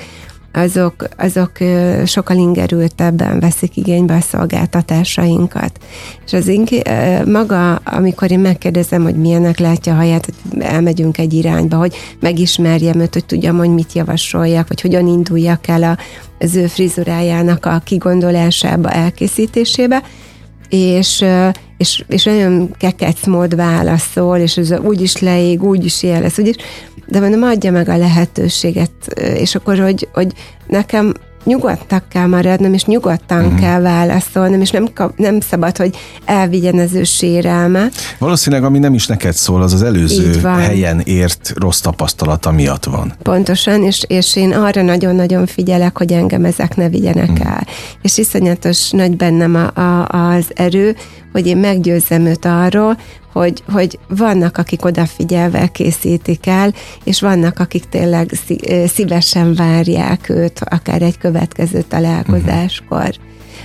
[0.53, 1.51] azok, azok
[2.05, 5.79] sokkal ingerültebben veszik igénybe a szolgáltatásainkat.
[6.25, 6.81] És az inki,
[7.25, 12.99] maga, amikor én megkérdezem, hogy milyenek látja a haját, hogy elmegyünk egy irányba, hogy megismerjem
[12.99, 15.97] őt, hogy tudjam, hogy mit javasoljak, vagy hogyan induljak el a,
[16.39, 20.03] az ő frizurájának a kigondolásába, elkészítésébe,
[20.69, 21.25] és,
[21.79, 26.37] és, és nagyon kekec mód válaszol, és ez úgy is leég, úgy is ilyen lesz,
[26.37, 26.55] úgy is,
[27.05, 30.33] de mondom, adja meg a lehetőséget, és akkor, hogy, hogy
[30.67, 33.59] nekem nyugodtak kell maradnom, és nyugodtan uh-huh.
[33.59, 37.87] kell válaszolnom, és nem, nem szabad, hogy elvigyen az ő sérelme.
[38.17, 43.13] Valószínűleg, ami nem is neked szól, az az előző helyen ért rossz tapasztalata miatt van.
[43.23, 47.47] Pontosan, és, és én arra nagyon-nagyon figyelek, hogy engem ezek ne vigyenek uh-huh.
[47.47, 47.67] el.
[48.01, 50.95] És iszonyatos nagy bennem a, a, az erő,
[51.31, 52.97] hogy én meggyőzzem őt arról,
[53.39, 56.73] hogy, hogy vannak, akik odafigyelve készítik el,
[57.03, 58.31] és vannak, akik tényleg
[58.87, 62.97] szívesen várják őt, akár egy következő találkozáskor.
[62.97, 63.15] Uh-huh.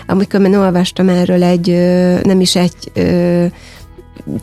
[0.07, 1.69] Amikor én olvastam erről egy,
[2.23, 2.93] nem is egy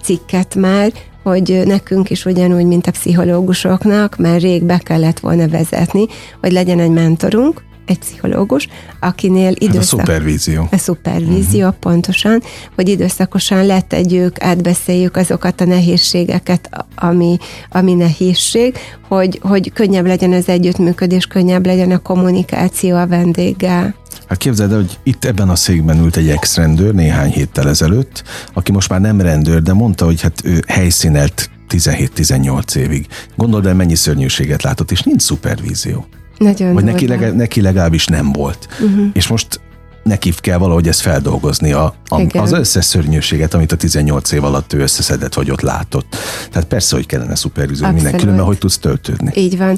[0.01, 0.91] cikket már,
[1.23, 6.05] hogy nekünk is ugyanúgy, mint a pszichológusoknak, már rég be kellett volna vezetni,
[6.41, 8.67] hogy legyen egy mentorunk, egy pszichológus,
[8.99, 9.81] akinél időszak...
[9.81, 10.67] Ez a szupervízió.
[10.71, 11.79] A szupervízió, uh-huh.
[11.79, 12.41] pontosan,
[12.75, 17.37] hogy időszakosan letegyük, átbeszéljük azokat a nehézségeket, ami,
[17.69, 23.95] ami nehézség, hogy, hogy könnyebb legyen az együttműködés, könnyebb legyen a kommunikáció a vendéggel.
[24.27, 28.71] Hát képzeld el, hogy itt ebben a székben ült egy ex-rendőr néhány héttel ezelőtt, aki
[28.71, 33.07] most már nem rendőr, de mondta, hogy hát ő helyszínelt 17-18 évig.
[33.35, 36.05] Gondold el, mennyi szörnyűséget látott, és nincs szupervízió.
[36.41, 38.67] Nagyon Vagy neki, legalább, neki legalábbis nem volt.
[38.80, 39.06] Uh-huh.
[39.13, 39.60] És most
[40.04, 44.73] neki kell valahogy ezt feldolgozni, a, a, az összes szörnyűséget, amit a 18 év alatt
[44.73, 46.15] ő összeszedett, vagy ott látott.
[46.51, 49.32] Tehát persze, hogy kellene szupervízió minden, különben hogy tudsz töltődni.
[49.36, 49.77] Így van.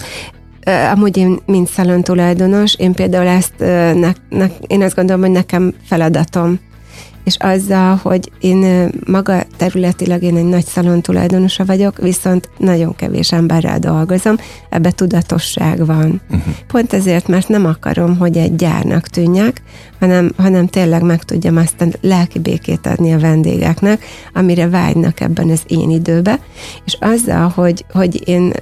[0.91, 3.53] Amúgy én, mint szalon tulajdonos, én például ezt,
[3.99, 6.59] ne, ne, én azt gondolom, hogy nekem feladatom
[7.23, 13.31] és azzal, hogy én maga területileg én egy nagy szalon tulajdonosa vagyok, viszont nagyon kevés
[13.31, 14.35] emberrel dolgozom,
[14.69, 16.21] ebbe tudatosság van.
[16.29, 16.53] Uh-huh.
[16.67, 19.61] Pont ezért, mert nem akarom, hogy egy gyárnak tűnjek,
[19.99, 25.49] hanem, hanem tényleg meg tudjam azt a lelki békét adni a vendégeknek, amire vágynak ebben
[25.49, 26.39] az én időbe,
[26.85, 28.53] és azzal, hogy, hogy én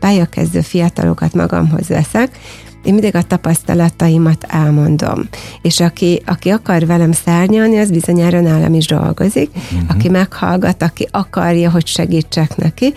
[0.00, 2.38] pályakezdő fiatalokat magamhoz veszek,
[2.84, 5.28] én mindig a tapasztalataimat elmondom.
[5.62, 9.50] És aki, aki akar velem szárnyalni, az bizonyára nálam is dolgozik.
[9.54, 9.90] Uh-huh.
[9.90, 12.94] Aki meghallgat, aki akarja, hogy segítsek neki.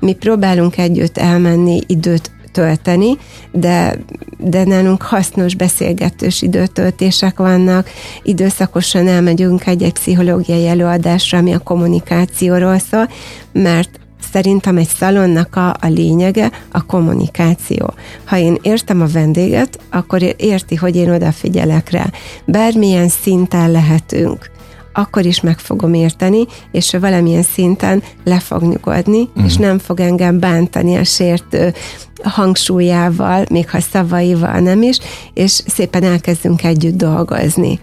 [0.00, 3.18] Mi próbálunk együtt elmenni, időt tölteni,
[3.52, 3.96] de,
[4.38, 7.88] de nálunk hasznos beszélgetős időtöltések vannak,
[8.22, 13.08] időszakosan elmegyünk egy-egy pszichológiai előadásra, ami a kommunikációról szól,
[13.52, 14.00] mert
[14.32, 17.94] Szerintem egy szalonnak a, a lényege a kommunikáció.
[18.24, 22.06] Ha én értem a vendéget, akkor érti, hogy én odafigyelek rá.
[22.44, 24.50] Bármilyen szinten lehetünk,
[24.92, 29.44] akkor is meg fogom érteni, és valamilyen szinten le fog nyugodni, uh-huh.
[29.44, 31.74] és nem fog engem bántani a sértő
[32.22, 34.98] hangsúlyával, még ha szavaival nem is,
[35.34, 37.80] és szépen elkezdünk együtt dolgozni.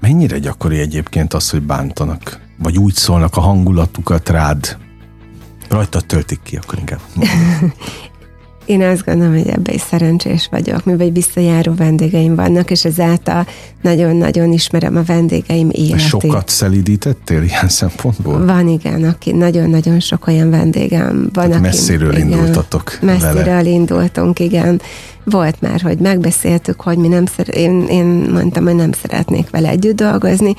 [0.00, 2.40] Mennyire gyakori egyébként az, hogy bántanak?
[2.58, 4.76] Vagy úgy szólnak a hangulatukat rád,
[5.72, 7.00] Rajta töltik ki, akkor inkább.
[8.66, 13.46] Én azt gondolom, hogy ebbe is szerencsés vagyok, mivel visszajáró vendégeim vannak, és ezáltal
[13.82, 16.06] nagyon-nagyon ismerem a vendégeim életét.
[16.06, 18.44] Sokat szelidítettél ilyen szempontból?
[18.46, 21.46] Van, igen, aki nagyon-nagyon sok olyan vendégem van.
[21.46, 23.68] Tehát messziről igen, indultatok Messziről vele.
[23.68, 24.80] indultunk, igen.
[25.24, 29.68] Volt már, hogy megbeszéltük, hogy mi nem szeret, én, én mondtam, hogy nem szeretnék vele
[29.68, 30.54] együtt dolgozni,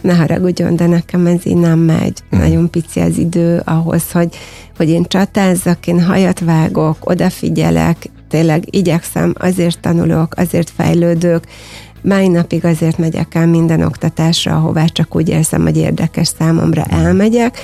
[0.00, 2.22] ne haragudjon, de nekem ez így nem megy.
[2.36, 2.38] Mm.
[2.38, 4.36] Nagyon pici az idő ahhoz, hogy,
[4.76, 11.44] hogy én csatázzak, én hajat vágok, odafigyelek, tényleg igyekszem, azért tanulok, azért fejlődök,
[12.02, 17.58] Mai napig azért megyek el minden oktatásra, ahová csak úgy érzem, hogy érdekes számomra elmegyek,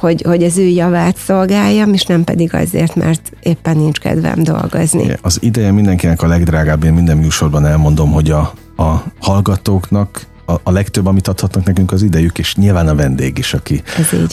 [0.00, 5.16] hogy, hogy az ő javát szolgáljam, és nem pedig azért, mert éppen nincs kedvem dolgozni.
[5.22, 10.70] Az ideje mindenkinek a legdrágább, én minden műsorban elmondom, hogy a, a hallgatóknak a, a
[10.70, 13.82] legtöbb, amit adhatnak nekünk az idejük, és nyilván a vendég is, aki,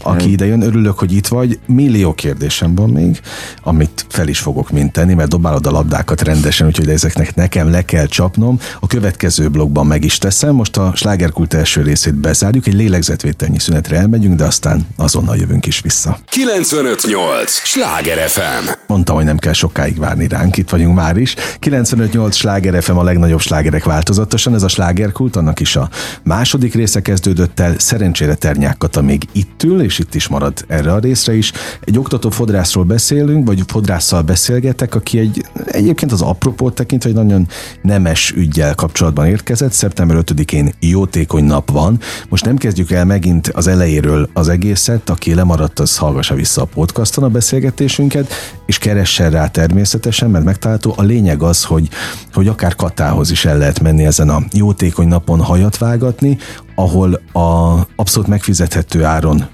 [0.04, 0.62] aki ide jön.
[0.62, 1.60] Örülök, hogy itt vagy.
[1.66, 3.22] Millió kérdésem van még,
[3.64, 7.86] amit fel is fogok mint tenni, mert dobálod a labdákat rendesen, úgyhogy ezeknek nekem le
[7.86, 8.60] kell csapnom.
[8.80, 10.56] A következő blogban meg is teszem.
[10.56, 15.80] Most a slágerkult első részét bezárjuk, egy lélegzetvételnyi szünetre elmegyünk, de aztán azonnal jövünk is
[15.80, 16.18] vissza.
[16.30, 17.52] 958!
[17.52, 18.70] Sláger FM!
[18.88, 21.36] Mondtam, hogy nem kell sokáig várni ránk, itt vagyunk már is.
[21.60, 25.90] 958 Sláger FM a legnagyobb slágerek változatosan, ez a slágerkult, annak is a
[26.24, 31.00] Második része kezdődött el, szerencsére Ternyák még itt ül, és itt is marad erre a
[31.00, 31.52] részre is.
[31.80, 37.48] Egy oktató fodrászról beszélünk, vagy fodrásszal beszélgetek, aki egy, egyébként az apropót tekintve egy nagyon
[37.82, 39.72] nemes ügyjel kapcsolatban érkezett.
[39.72, 42.00] Szeptember 5-én jótékony nap van.
[42.30, 46.66] Most nem kezdjük el megint az elejéről az egészet, aki lemaradt, az hallgassa vissza a
[46.66, 48.34] podcaston a beszélgetésünket,
[48.66, 50.94] és keressen rá természetesen, mert megtalálható.
[50.98, 51.90] A lényeg az, hogy,
[52.34, 56.38] hogy akár Katához is el lehet menni ezen a jótékony napon hajat vágni, találgatni,
[56.76, 59.46] ahol a abszolút megfizethető áron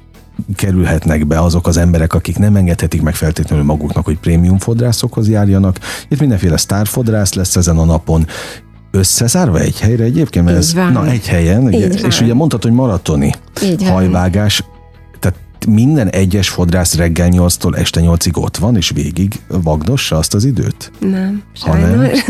[0.56, 5.80] kerülhetnek be azok az emberek, akik nem engedhetik meg feltétlenül maguknak, hogy prémium fodrászokhoz járjanak.
[6.10, 8.28] Itt mindenféle sztárfodrász lesz ezen a napon,
[8.92, 10.46] összezárva egy helyre egyébként?
[10.46, 14.64] Mert ez, na, egy helyen, ugye, és ugye mondtad, hogy maratoni Így hajvágás,
[15.20, 20.46] tehát minden egyes fodrász reggel 8-tól este 8-ig ott van, és végig vagdossa azt az
[20.46, 20.92] időt?
[21.00, 22.24] Nem, Hanem sajnos.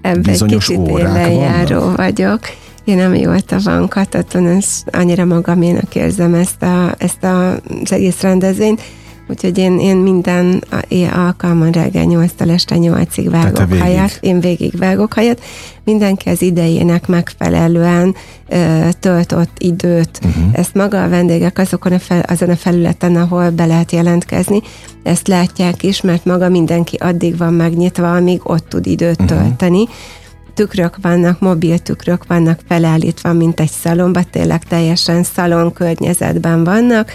[0.00, 1.96] Ebben egy bizonyos kicsit órák vannak?
[1.96, 2.40] vagyok.
[2.84, 8.82] Én amióta van kataton, annyira magaménak érzem ezt, a, ezt a, az egész rendezvényt,
[9.28, 10.64] úgyhogy én, én minden
[11.14, 13.82] alkalman reggel 8-tól este 8-ig te vágok végig.
[13.82, 15.42] hajat, én végig vágok hajat.
[15.84, 18.14] Mindenki az idejének megfelelően
[18.48, 20.20] ö, töltött időt.
[20.24, 20.44] Uh-huh.
[20.52, 24.60] Ezt maga a vendégek azokon a fel, azon a felületen, ahol be lehet jelentkezni,
[25.02, 29.38] ezt látják is, mert maga mindenki addig van megnyitva, amíg ott tud időt uh-huh.
[29.38, 29.84] tölteni.
[30.54, 37.12] Tükrök vannak, mobil tükrök vannak felállítva, mint egy szalomba, tényleg teljesen szalon környezetben vannak.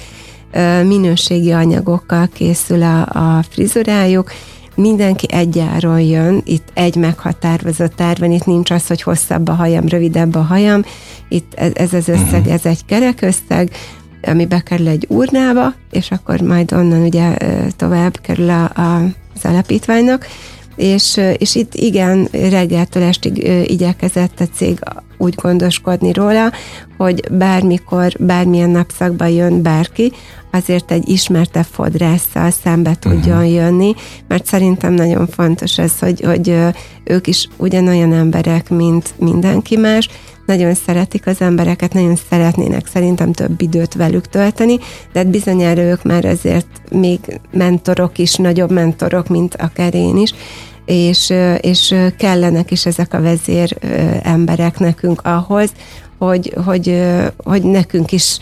[0.83, 4.31] Minőségi anyagokkal készül a, a frizurájuk,
[4.75, 9.87] mindenki egyáron jön, itt egy meghatározott ár van, itt nincs az, hogy hosszabb a hajam,
[9.87, 10.81] rövidebb a hajam,
[11.29, 13.71] itt ez, ez az összeg, ez egy kerek összeg,
[14.21, 17.37] ami bekerül egy urnába, és akkor majd onnan ugye
[17.75, 19.03] tovább kerül a, a,
[19.35, 20.27] az alapítványnak,
[20.79, 24.79] és, és itt igen, reggeltől estig igyekezett a cég
[25.19, 26.51] úgy gondoskodni róla,
[26.97, 30.11] hogy bármikor, bármilyen napszakban jön bárki,
[30.51, 33.93] azért egy ismertebb fodrásszal szembe tudjon jönni,
[34.27, 36.55] mert szerintem nagyon fontos ez, hogy, hogy
[37.03, 40.09] ők is ugyanolyan emberek, mint mindenki más,
[40.45, 44.77] nagyon szeretik az embereket, nagyon szeretnének szerintem több időt velük tölteni,
[45.13, 47.19] de hát bizonyára ők már azért még
[47.51, 50.33] mentorok is, nagyobb mentorok, mint akár én is,
[50.89, 53.77] és, és kellenek is ezek a vezér
[54.23, 55.71] emberek nekünk ahhoz,
[56.17, 57.03] hogy, hogy,
[57.43, 58.37] hogy nekünk is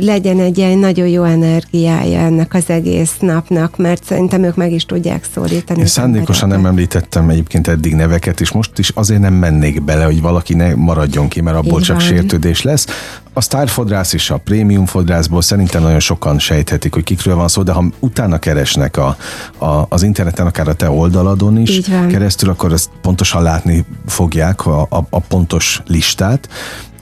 [0.00, 4.84] legyen egy ilyen nagyon jó energiája ennek az egész napnak, mert szerintem ők meg is
[4.84, 5.80] tudják szólítani.
[5.80, 10.20] Én szándékosan nem említettem egyébként eddig neveket, és most is azért nem mennék bele, hogy
[10.20, 12.06] valaki ne maradjon ki, mert abból Így csak van.
[12.06, 12.86] sértődés lesz.
[13.32, 17.72] A sztárfodrász és a prémium fodrászból szerintem nagyon sokan sejthetik, hogy kikről van szó, de
[17.72, 19.16] ha utána keresnek a,
[19.58, 24.80] a, az interneten, akár a te oldaladon is keresztül, akkor ezt pontosan látni fogják, a,
[24.80, 26.48] a, a pontos listát.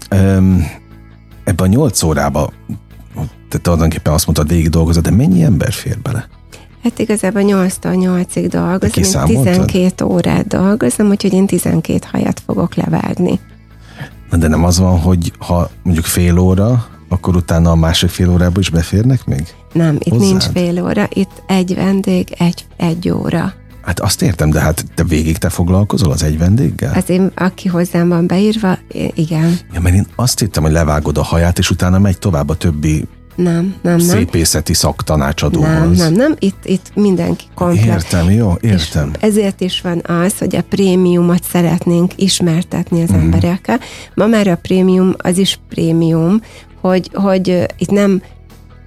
[0.09, 0.67] Öm,
[1.51, 2.53] ebben a nyolc órába
[3.49, 6.29] te tulajdonképpen azt mondtad, végig dolgozod, de mennyi ember fér bele?
[6.83, 9.67] Hát igazából 8-tól 8-ig dolgozom, én Kiszámoltad?
[9.67, 13.41] 12 órát dolgozom, úgyhogy én 12 hajat fogok levágni.
[14.31, 18.31] Na de nem az van, hogy ha mondjuk fél óra, akkor utána a másik fél
[18.31, 19.47] órába is beférnek még?
[19.73, 20.29] Nem, itt Hozzád?
[20.29, 23.53] nincs fél óra, itt egy vendég, egy, egy óra.
[23.83, 26.93] Hát azt értem, de hát te végig te foglalkozol az egy vendéggel?
[26.95, 28.79] Az én, aki hozzám van beírva,
[29.15, 32.55] igen, Ja, mert én azt hittem, hogy levágod a haját, és utána megy tovább a
[32.55, 33.99] többi nem, nem, nem.
[33.99, 35.69] szépészeti szaktanácsadóhoz.
[35.69, 37.85] Nem, nem, nem, itt, itt mindenki komplet.
[37.85, 39.11] Értem, jó, értem.
[39.15, 43.15] És ezért is van az, hogy a prémiumot szeretnénk ismertetni az mm.
[43.15, 43.81] emberekkel.
[44.15, 46.41] Ma már a prémium az is prémium,
[46.81, 48.23] hogy, hogy itt nem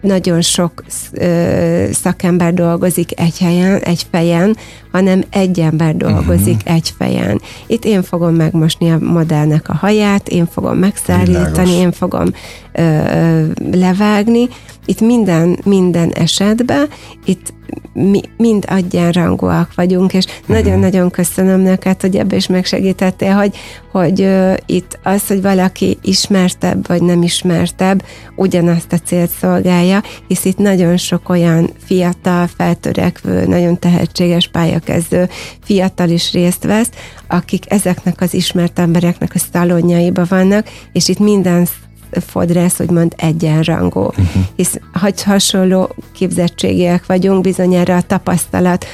[0.02, 4.58] nagyon sok ö, szakember dolgozik egy helyen, egy fejen,
[4.94, 6.74] hanem egy ember dolgozik uh-huh.
[6.74, 7.42] egy fejen.
[7.68, 12.28] Itt én fogom megmosni a modellnek a haját, én fogom megszállítani, én fogom
[12.72, 14.48] ö, ö, levágni.
[14.86, 16.88] Itt minden, minden esetben,
[17.26, 17.54] itt
[17.94, 20.54] mi, mind egyenrangúak vagyunk, és Mhm.
[20.54, 23.56] nagyon-nagyon köszönöm neked, hogy ebbe is megsegítettél, hogy,
[23.92, 28.04] hogy ö, itt az, hogy valaki ismertebb vagy nem ismertebb,
[28.36, 34.48] ugyanazt a célt szolgálja, hisz itt nagyon sok olyan fiatal, feltörekvő, nagyon tehetséges
[34.84, 35.30] pályakezdő
[35.64, 36.90] fiatal is részt vesz,
[37.28, 41.68] akik ezeknek az ismert embereknek a szalonjaiba vannak, és itt minden
[42.12, 44.00] fodrász, úgymond egyenrangú.
[44.00, 44.44] Uh-huh.
[44.56, 48.86] Hisz ha hasonló képzettségiek vagyunk, bizonyára a tapasztalat,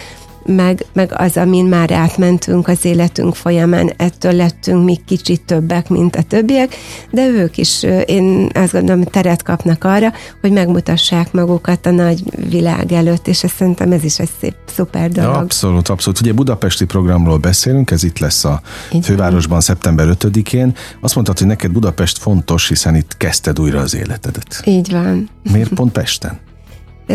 [0.55, 6.15] meg, meg az, amin már átmentünk az életünk folyamán, ettől lettünk mi kicsit többek, mint
[6.15, 6.75] a többiek,
[7.11, 12.91] de ők is, én azt gondolom, teret kapnak arra, hogy megmutassák magukat a nagy világ
[12.91, 15.35] előtt, és ezt szerintem ez is egy szép, szuper dolog.
[15.35, 16.19] Abszolút, abszolút.
[16.19, 18.61] Ugye budapesti programról beszélünk, ez itt lesz a
[18.93, 20.75] Így fővárosban szeptember 5-én.
[21.01, 24.61] Azt mondtad, hogy neked Budapest fontos, hiszen itt kezdted újra az életedet.
[24.65, 25.29] Így van.
[25.51, 26.39] Miért pont Pesten?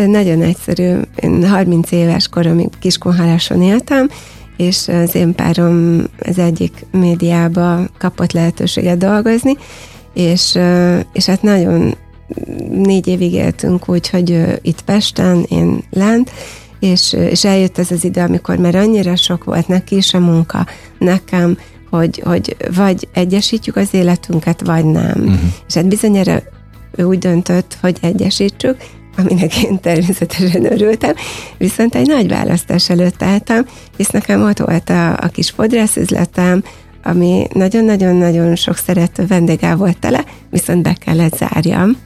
[0.03, 0.93] Nagyon egyszerű.
[1.15, 4.09] Én 30 éves koromig Kiskunhaláson éltem,
[4.57, 9.57] és az én párom az egyik médiába kapott lehetőséget dolgozni,
[10.13, 10.59] és,
[11.13, 11.95] és hát nagyon
[12.69, 16.31] négy évig éltünk úgy, hogy itt Pesten, én lent,
[16.79, 20.65] és, és eljött ez az idő, amikor már annyira sok volt neki is a munka,
[20.99, 21.57] nekem,
[21.89, 25.13] hogy, hogy vagy egyesítjük az életünket, vagy nem.
[25.17, 25.39] Uh-huh.
[25.67, 26.41] És hát bizonyára
[26.95, 28.77] ő úgy döntött, hogy egyesítsük,
[29.17, 31.13] aminek én természetesen örültem,
[31.57, 33.65] viszont egy nagy választás előtt álltam,
[33.97, 36.63] hisz nekem ott volt a, a kis fodrászüzletem,
[37.03, 41.97] ami nagyon-nagyon-nagyon sok szerető vendégá volt tele, viszont be kellett zárjam,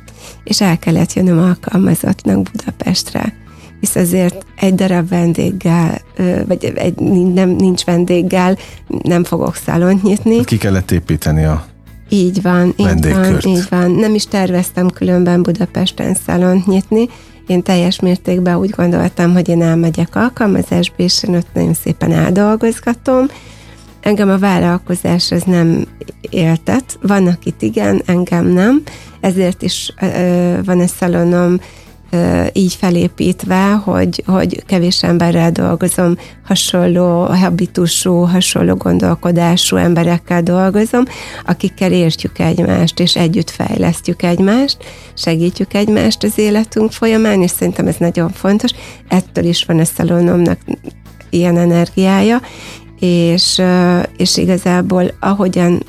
[0.43, 3.33] és el kellett jönnöm alkalmazottnak Budapestre.
[3.79, 6.01] Hisz azért egy darab vendéggel,
[6.47, 6.95] vagy egy,
[7.33, 10.43] nem, nincs vendéggel, nem fogok szalont nyitni.
[10.43, 11.65] Ki kellett építeni a
[12.09, 13.91] így van, így van, így van.
[13.91, 17.09] Nem is terveztem különben Budapesten szalont nyitni.
[17.47, 23.25] Én teljes mértékben úgy gondoltam, hogy én elmegyek alkalmazásba, és én ott nagyon szépen eldolgozgatom.
[24.01, 25.85] Engem a vállalkozás az nem
[26.29, 26.97] éltet.
[27.01, 28.81] Van, akit igen, engem nem.
[29.19, 31.59] Ezért is ö, van egy szalonom,
[32.53, 41.03] így felépítve, hogy, hogy kevés emberrel dolgozom, hasonló habitusú, hasonló gondolkodású emberekkel dolgozom,
[41.45, 44.77] akikkel értjük egymást, és együtt fejlesztjük egymást,
[45.13, 48.71] segítjük egymást az életünk folyamán, és szerintem ez nagyon fontos.
[49.07, 50.59] Ettől is van a szalonomnak
[51.29, 52.41] ilyen energiája,
[52.99, 53.61] és,
[54.17, 55.83] és igazából ahogyan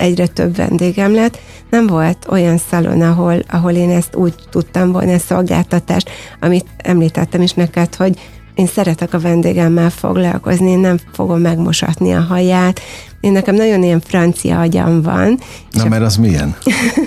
[0.00, 1.38] egyre több vendégem lett,
[1.70, 6.10] nem volt olyan szalon, ahol, ahol én ezt úgy tudtam volna, szolgáltatást,
[6.40, 8.18] amit említettem is neked, hogy
[8.54, 12.80] én szeretek a vendégemmel foglalkozni, én nem fogom megmosatni a haját.
[13.20, 15.38] Én nekem nagyon ilyen francia agyam van.
[15.70, 16.56] Na, mert az milyen?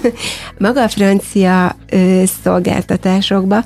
[0.57, 3.65] Maga a francia ö, szolgáltatásokban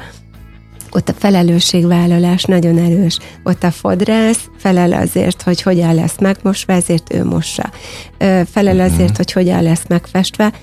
[0.98, 3.18] ott a felelősségvállalás nagyon erős.
[3.44, 7.70] Ott a fodrász felel azért, hogy hogyan lesz megmosva, ezért ő mossa.
[8.52, 8.94] Felel mhm.
[8.94, 10.54] azért, hogy hogyan lesz megfestve,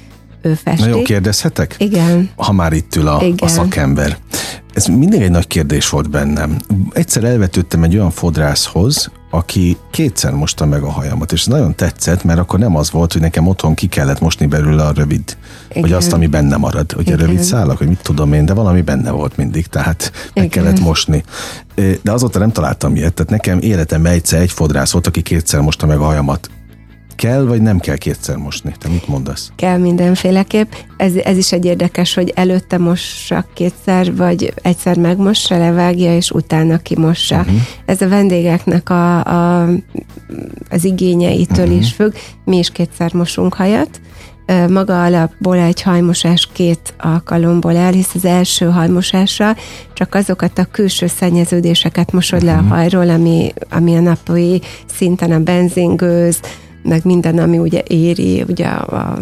[0.42, 0.90] ő festik.
[0.90, 1.75] Na jó, kérdezhetek?
[1.79, 2.31] Igen.
[2.37, 4.16] Ha már itt ül a, a szakember.
[4.73, 6.57] Ez mindig egy nagy kérdés volt bennem.
[6.92, 12.25] Egyszer elvetődtem egy olyan fodrászhoz, aki kétszer mosta meg a hajamat, és ez nagyon tetszett,
[12.25, 15.37] mert akkor nem az volt, hogy nekem otthon ki kellett mosni belőle a rövid,
[15.68, 15.83] Igen.
[15.83, 17.18] vagy azt, ami benne marad, hogy Igen.
[17.18, 20.49] a rövid szálak, hogy mit tudom én, de valami benne volt mindig, tehát meg Igen.
[20.49, 21.25] kellett mosni.
[22.03, 25.87] De azóta nem találtam ilyet, tehát nekem életemben egyszer egy fodrász volt, aki kétszer mosta
[25.87, 26.51] meg a hajamat
[27.16, 28.74] Kell, vagy nem kell kétszer mosni?
[28.79, 29.53] Te mit mondasz?
[29.57, 30.72] Kell mindenféleképp.
[30.96, 36.79] Ez, ez is egy érdekes, hogy előtte mossa kétszer, vagy egyszer megmossa, levágja, és utána
[36.79, 37.38] kimossa.
[37.38, 37.57] Uh-huh.
[37.85, 39.68] Ez a vendégeknek a, a,
[40.70, 41.81] az igényeitől uh-huh.
[41.81, 42.12] is függ.
[42.44, 44.00] Mi is kétszer mosunk hajat,
[44.68, 49.57] maga alapból egy hajmosás két alkalomból el, hisz az első hajmosással
[49.92, 52.70] csak azokat a külső szennyeződéseket mosod le a mhm.
[52.70, 54.61] hajról, ami, ami a napi
[54.94, 56.40] szinten a benzingőz,
[56.85, 59.18] meg minden, ami ugye éri, ugye a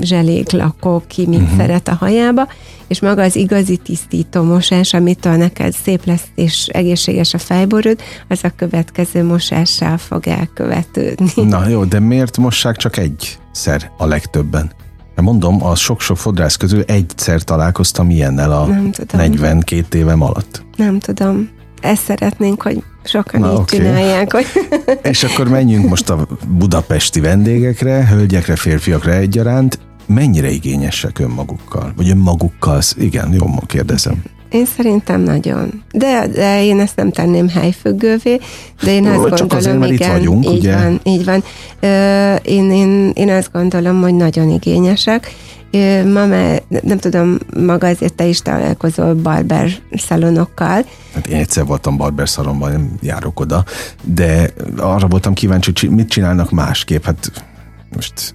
[0.00, 1.56] zselék, lakok, ki mit uh-huh.
[1.56, 2.48] szeret a hajába,
[2.86, 7.98] és maga az igazi tisztító mosás, amitől neked szép lesz és egészséges a fejborod,
[8.28, 11.30] az a következő mosással fog elkövetődni.
[11.42, 14.72] Na jó, de miért mossák csak egyszer a legtöbben?
[15.14, 18.68] Mert mondom, a sok-sok fodrász közül egyszer találkoztam ilyennel a
[19.12, 20.64] 42 évem alatt.
[20.76, 21.50] Nem tudom
[21.80, 23.78] ezt szeretnénk, hogy sokan Na, így okay.
[23.78, 24.32] csinálják.
[24.32, 24.46] Hogy...
[25.02, 29.78] És akkor menjünk most a budapesti vendégekre, hölgyekre, férfiakra egyaránt.
[30.06, 31.92] Mennyire igényesek önmagukkal?
[31.96, 32.80] Vagy önmagukkal?
[32.96, 34.22] Igen, jó, kérdezem.
[34.54, 35.82] Én szerintem nagyon.
[35.92, 38.40] De, de én ezt nem tenném helyfüggővé,
[38.82, 40.76] de én azt Csak gondolom, azért, igen, vagyunk, így ugye?
[40.76, 41.44] van, így van.
[42.42, 45.34] Én, én, én azt gondolom, hogy nagyon igényesek,
[46.12, 50.84] ma már, nem tudom, maga azért te is találkozol barber szalonokkal.
[51.14, 53.64] Hát én egyszer voltam barber szalonban, nem járok oda,
[54.02, 57.04] de arra voltam kíváncsi, hogy mit csinálnak másképp.
[57.04, 57.32] Hát
[57.94, 58.34] most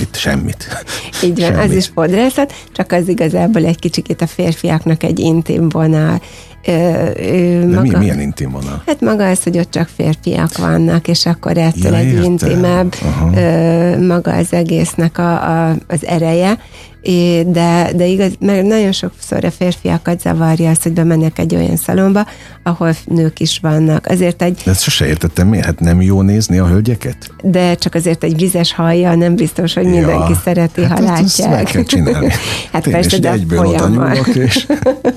[0.00, 0.84] itt semmit.
[1.24, 1.70] Így van, semmit.
[1.70, 6.20] az is fodrászat, csak az igazából egy kicsikét a férfiaknak egy intim vonal.
[6.66, 6.72] Ö,
[7.16, 8.82] ö, maga, mi, milyen intim vonal?
[8.86, 12.94] Hát maga az, hogy ott csak férfiak vannak, és akkor ettől ja, egy intimebb
[13.34, 16.58] ö, maga az egésznek a, a, az ereje,
[17.46, 22.26] de, de igaz, mert nagyon sokszor a férfiakat zavarja az, hogy bemennek egy olyan szalomba,
[22.62, 24.06] ahol nők is vannak.
[24.06, 24.60] Azért egy...
[24.64, 25.64] De ezt sose értettem, miért?
[25.64, 27.16] Hát nem jó nézni a hölgyeket?
[27.42, 31.24] De csak azért egy vizes hajja nem biztos, hogy mindenki ja, szereti, hát ha látják.
[31.24, 32.32] Ezt meg kell csinálni.
[32.72, 34.26] hát persze, de a folyamat.
[34.26, 34.66] És...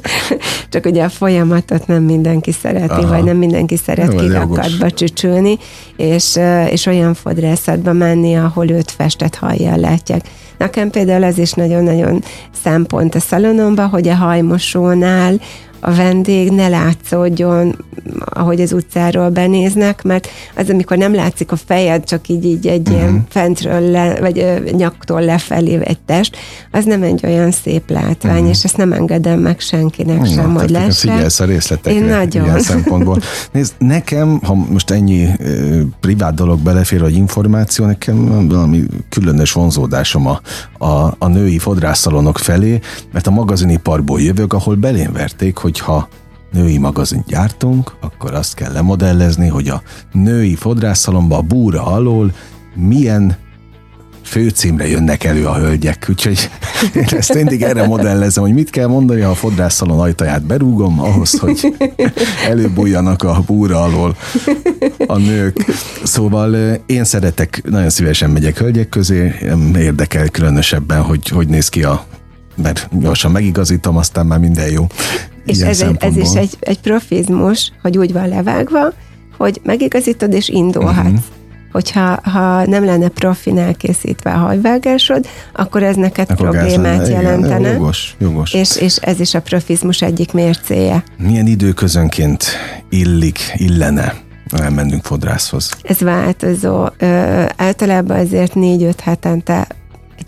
[0.70, 3.08] csak ugye a folyamatot nem mindenki szereti, Aha.
[3.08, 5.58] vagy nem mindenki szeret kirakatba csücsülni,
[5.98, 10.22] és, és olyan fodrászatba menni, ahol őt festett hajjal látják.
[10.60, 12.24] Nekem például ez is nagyon-nagyon
[12.64, 15.40] szempont a szalonomba, hogy a hajmosónál
[15.80, 17.76] a vendég ne látszódjon,
[18.20, 22.80] ahogy az utcáról benéznek, mert az, amikor nem látszik a fejed, csak így, így egy
[22.80, 22.98] uh-huh.
[22.98, 26.38] ilyen fentről, le, vagy nyaktól lefelé egy test,
[26.72, 28.50] az nem egy olyan szép látvány, uh-huh.
[28.50, 31.14] és ezt nem engedem meg senkinek Na, sem, hogy lássák.
[31.14, 32.46] Figyelsz a részletekre Én nagyon.
[32.46, 33.18] ilyen szempontból.
[33.52, 40.28] Nézd, nekem, ha most ennyi ö, privát dolog belefér, vagy információ, nekem valami különös vonzódásom
[40.28, 40.42] a,
[40.86, 42.80] a, a női fodrászszalonok felé,
[43.12, 46.08] mert a magaziniparból jövök, ahol belém verték, hogyha
[46.52, 52.34] női magazin gyártunk, akkor azt kell lemodellezni, hogy a női fodrászszalomba a búra alól
[52.76, 53.38] milyen
[54.24, 56.50] főcímre jönnek elő a hölgyek, úgyhogy
[56.96, 61.40] én ezt mindig erre modellezem, hogy mit kell mondani, ha a fodrászszalon ajtaját berúgom, ahhoz,
[61.40, 61.76] hogy
[62.50, 64.16] előbújjanak a búra alól
[65.08, 65.66] a nők.
[66.04, 66.56] Szóval
[66.86, 69.36] én szeretek, nagyon szívesen megyek hölgyek közé,
[69.76, 72.06] érdekel különösebben, hogy hogy néz ki a
[72.62, 74.88] mert gyorsan megigazítom, aztán már minden jó.
[75.50, 78.94] És ez, ez is egy, egy profizmus, hogy úgy van levágva,
[79.38, 81.08] hogy megigazítod és indulhatsz.
[81.08, 81.38] Uh-huh
[81.72, 87.60] hogyha ha nem lenne profin elkészítve a hajvágásod, akkor ez neked akkor problémát gázán, jelentene.
[87.60, 88.54] Igen, jogos, jogos.
[88.54, 91.04] És, és ez is a profizmus egyik mércéje.
[91.18, 92.46] Milyen időközönként
[92.90, 94.14] illik, illene
[94.58, 95.72] elmennünk fodrászhoz?
[95.84, 96.88] Ez változó.
[96.98, 99.68] Ö, általában azért négy-öt hetente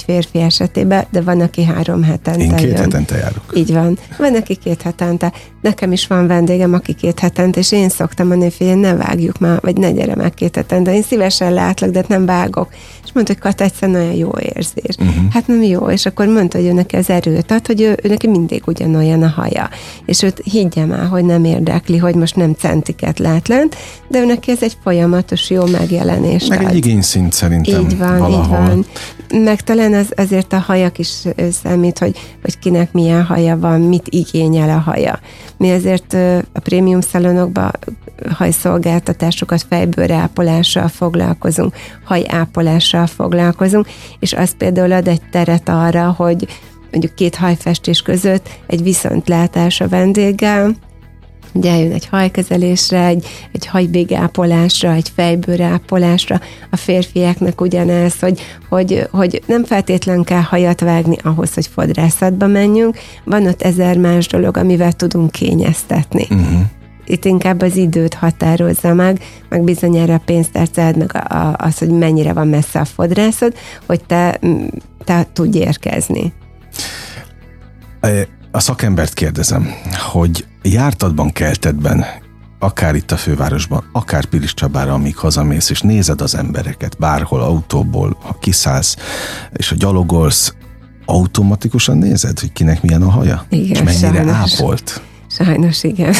[0.01, 2.75] egy férfi esetében, de van, aki három hetente Én két jön.
[2.75, 3.43] hetente járok.
[3.55, 3.97] Így van.
[4.17, 5.33] Van, aki két hetente.
[5.61, 9.59] Nekem is van vendégem, aki két hetente, és én szoktam mondani, hogy ne vágjuk már,
[9.61, 10.93] vagy ne gyere meg két hetente.
[10.95, 12.67] Én szívesen látlak, de nem vágok.
[13.03, 14.95] És mondta, hogy Kata, egyszerűen nagyon jó érzés.
[14.99, 15.31] Uh-huh.
[15.31, 18.07] Hát nem jó, és akkor mondta, hogy ő neki az erőt ad, hogy ő, ő
[18.07, 19.69] neki mindig ugyanolyan a haja.
[20.05, 23.75] És őt higgye el, hogy nem érdekli, hogy most nem centiket lát lent,
[24.07, 26.47] de ő neki ez egy folyamatos jó megjelenés.
[26.47, 28.43] Meg egy igényszint szerintem Így van, valahol.
[28.43, 28.85] így van.
[29.43, 31.23] Meg talán az, azért a hajak is
[31.63, 35.19] számít, hogy, hogy kinek milyen haja van, mit igényel a haja.
[35.57, 36.13] Mi azért
[36.53, 37.71] a prémium szalonokban
[38.29, 43.87] hajszolgáltatásokat, fejbőrápolással foglalkozunk, hajápolással foglalkozunk,
[44.19, 46.47] és az például ad egy teret arra, hogy
[46.91, 50.75] mondjuk két hajfestés között egy viszontlátás a vendéggel,
[51.53, 56.39] hogy eljön egy hajkezelésre, egy, egy hajbégápolásra, egy fejbőrápolásra.
[56.71, 62.97] A férfiaknak ugyanez, hogy, hogy, hogy nem feltétlen kell hajat vágni ahhoz, hogy fodrászatba menjünk.
[63.23, 66.27] Van ott ezer más dolog, amivel tudunk kényeztetni.
[66.29, 66.61] Uh-huh
[67.05, 71.89] itt inkább az időt határozza meg, meg bizonyára a pénztárcád, meg a, a, az, hogy
[71.89, 73.53] mennyire van messze a fodrászod,
[73.85, 74.39] hogy te,
[75.03, 76.33] te tudj érkezni.
[78.51, 79.73] A szakembert kérdezem,
[80.11, 82.05] hogy jártatban, keltetben,
[82.59, 88.17] akár itt a fővárosban, akár Pilis Csabára, amíg hazamész, és nézed az embereket bárhol, autóból,
[88.21, 88.95] ha kiszállsz,
[89.53, 90.53] és ha gyalogolsz,
[91.05, 93.45] automatikusan nézed, hogy kinek milyen a haja?
[93.49, 94.53] Igen, és mennyire sajnos.
[94.53, 95.01] ápolt?
[95.29, 96.13] Sajnos igen.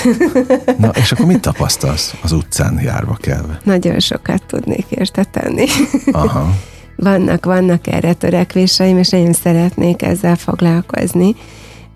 [0.77, 3.59] Na, és akkor mit tapasztalsz az utcán járva kelve?
[3.63, 5.65] Nagyon sokat tudnék érte tenni.
[6.11, 6.55] Aha.
[6.95, 11.35] Vannak, vannak erre törekvéseim, és nagyon szeretnék ezzel foglalkozni.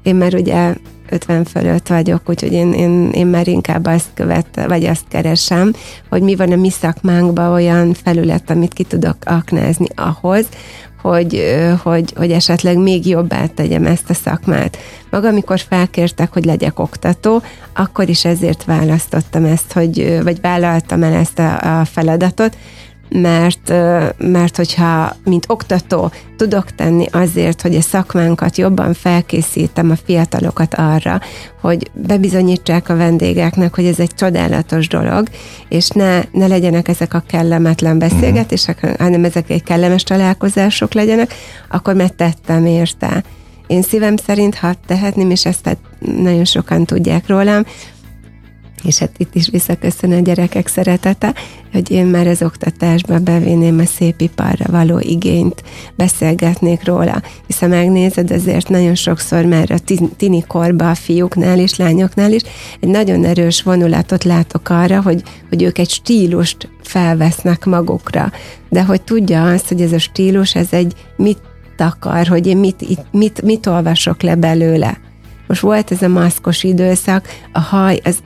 [0.06, 0.74] Én már ugye
[1.10, 5.74] 50 fölött vagyok, úgyhogy én, én, én már inkább azt követ, vagy azt keresem,
[6.10, 10.46] hogy mi van a mi szakmánkban olyan felület, amit ki tudok aknázni ahhoz,
[11.02, 14.78] hogy, hogy, hogy esetleg még jobbá tegyem ezt a szakmát.
[15.10, 17.42] Maga, amikor felkértek, hogy legyek oktató,
[17.76, 22.58] akkor is ezért választottam ezt, hogy, vagy vállaltam el ezt a, a feladatot,
[23.22, 23.74] mert,
[24.18, 31.20] mert hogyha, mint oktató tudok tenni azért, hogy a szakmánkat jobban felkészítem a fiatalokat arra,
[31.62, 35.28] hogy bebizonyítsák a vendégeknek, hogy ez egy csodálatos dolog,
[35.70, 39.00] és ne, ne legyenek ezek a kellemetlen beszélgetések, uh-huh.
[39.00, 41.34] hanem ezek egy kellemes találkozások legyenek,
[41.70, 43.24] akkor megtettem érte.
[43.68, 47.66] Én szívem szerint, ha tehetném, és ezt nagyon sokan tudják rólam,
[48.84, 51.34] és hát itt is visszaköszön a gyerekek szeretete,
[51.72, 55.64] hogy én már az oktatásba bevinném a szépiparra való igényt,
[55.96, 62.32] beszélgetnék róla, hiszen megnézed, azért nagyon sokszor már a tini korba a fiúknál és lányoknál
[62.32, 62.42] is
[62.80, 68.32] egy nagyon erős vonulatot látok arra, hogy, hogy ők egy stílust felvesznek magukra,
[68.70, 71.40] de hogy tudja azt, hogy ez a stílus, ez egy mit
[71.78, 74.98] akar, hogy én mit, mit, mit olvasok le belőle.
[75.48, 78.18] Most volt ez a maszkos időszak, a haj, az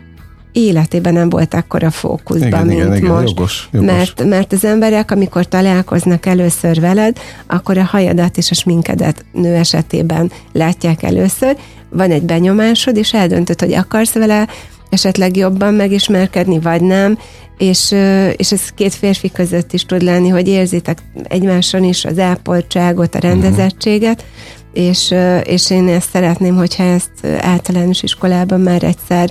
[0.51, 3.27] életében nem volt akkora fókuszban, igen, mint igen, igen, most.
[3.27, 3.87] Jogos, jogos.
[3.87, 9.55] Mert, mert az emberek, amikor találkoznak először veled, akkor a hajadat és a sminkedet nő
[9.55, 11.57] esetében látják először,
[11.89, 14.47] van egy benyomásod, és eldöntöd, hogy akarsz vele
[14.89, 17.17] esetleg jobban megismerkedni, vagy nem,
[17.57, 17.95] és,
[18.35, 23.19] és ez két férfi között is tud lenni, hogy érzitek egymáson is az ápoltságot, a
[23.19, 24.25] rendezettséget,
[24.73, 29.29] és, és én ezt szeretném, hogyha ezt általános iskolában már egyszer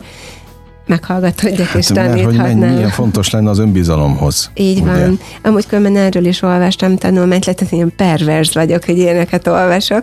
[0.88, 2.24] meghallgatódjak hát, és taníthatnám.
[2.24, 4.50] hogy mennyi, milyen fontos lenne az önbizalomhoz.
[4.54, 4.90] Így ugye?
[4.90, 5.18] van.
[5.42, 10.02] Amúgy különben erről is olvastam hogy ilyen pervers vagyok, hogy ilyeneket olvasok,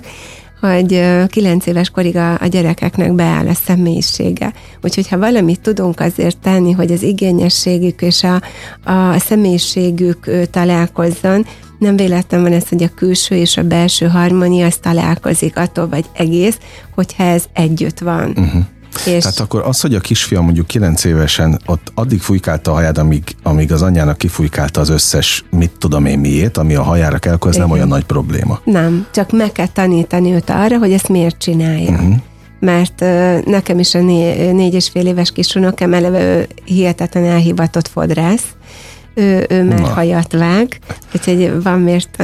[0.61, 4.53] hogy kilenc éves korig a, a gyerekeknek beáll a személyisége.
[4.81, 8.41] Úgyhogy ha valamit tudunk azért tenni, hogy az igényességük és a,
[8.91, 11.45] a személyiségük találkozzon,
[11.79, 16.05] nem véletlen van ez, hogy a külső és a belső harmónia az találkozik attól vagy
[16.13, 16.57] egész,
[16.95, 18.29] hogyha ez együtt van.
[18.29, 18.63] Uh-huh.
[19.05, 19.23] És...
[19.23, 23.23] Tehát akkor az, hogy a kisfiam mondjuk 9 évesen ott addig fújkálta a haját, amíg,
[23.43, 27.51] amíg az anyjának kifújkálta az összes, mit tudom én miért, ami a hajára kell, akkor
[27.51, 28.59] ez nem olyan nagy probléma.
[28.63, 31.91] Nem, csak meg kell tanítani őt arra, hogy ezt miért csinálja.
[31.91, 32.15] Uh-huh
[32.59, 32.99] mert
[33.45, 38.45] nekem is a né- négy és fél éves kisunokám eleve hihetetlen elhivatott fodrász,
[39.13, 39.87] ő, ő már Na.
[39.87, 40.79] hajat vág,
[41.13, 42.23] úgyhogy van miért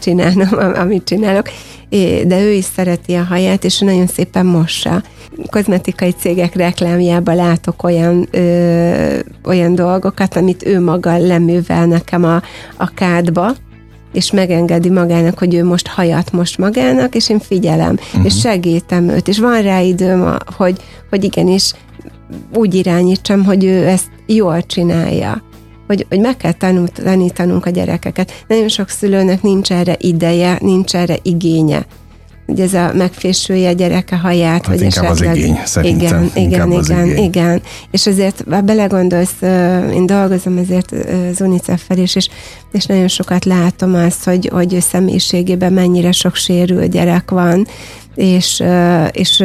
[0.00, 1.48] csinálnom, amit csinálok,
[2.24, 5.02] de ő is szereti a haját, és nagyon szépen mossa.
[5.50, 12.42] Kozmetikai cégek reklámjában látok olyan, ö, olyan dolgokat, amit ő maga leművel nekem a,
[12.76, 13.54] a kádba,
[14.12, 18.24] és megengedi magának, hogy ő most hajat most magának, és én figyelem, uh-huh.
[18.24, 20.76] és segítem őt, és van rá időm, hogy,
[21.10, 21.72] hogy igenis
[22.54, 25.42] úgy irányítsam, hogy ő ezt jól csinálja
[25.90, 26.52] hogy, hogy meg kell
[26.94, 28.44] tanítanunk a gyerekeket.
[28.48, 31.86] Nagyon sok szülőnek nincs erre ideje, nincs erre igénye
[32.46, 35.30] hogy ez a megfésülje a gyereke haját, hát vagy esetleg...
[35.30, 36.30] az igény, szerintem.
[36.34, 37.24] Igen, igen, igen, igény.
[37.24, 37.62] igen.
[37.90, 39.42] És azért, ha belegondolsz,
[39.92, 40.92] én dolgozom ezért
[41.30, 42.28] az UNICEF-fel is, és,
[42.72, 47.66] és nagyon sokat látom azt, hogy, hogy személyiségében mennyire sok sérült gyerek van,
[48.14, 48.62] és,
[49.12, 49.44] és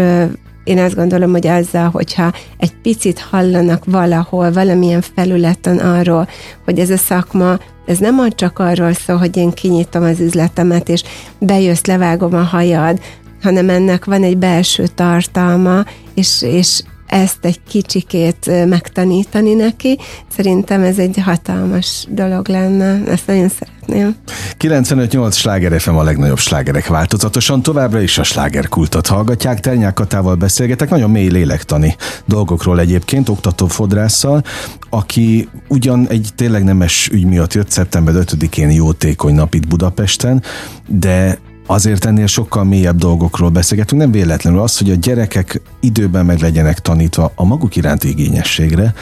[0.66, 6.28] én azt gondolom, hogy azzal, hogyha egy picit hallanak valahol, valamilyen felületen arról,
[6.66, 11.04] hogy ez a szakma, ez nem csak arról szól, hogy én kinyitom az üzletemet, és
[11.40, 13.00] bejössz, levágom a hajad,
[13.42, 20.00] hanem ennek van egy belső tartalma, és, és ezt egy kicsikét megtanítani neki,
[20.36, 24.16] szerintem ez egy hatalmas dolog lenne, ezt nagyon szeretném.
[24.60, 30.90] 95-8 sláger FM a legnagyobb slágerek változatosan, továbbra is a slágerkultot hallgatják, Ternyák Katával beszélgetek,
[30.90, 31.96] nagyon mély lélektani
[32.26, 34.44] dolgokról egyébként, oktató fodrásszal,
[34.90, 40.44] aki ugyan egy tényleg nemes ügy miatt jött szeptember 5-én jótékony nap itt Budapesten,
[40.88, 46.40] de azért ennél sokkal mélyebb dolgokról beszélgetünk, nem véletlenül az, hogy a gyerekek időben meg
[46.40, 48.94] legyenek tanítva a maguk iránti igényességre,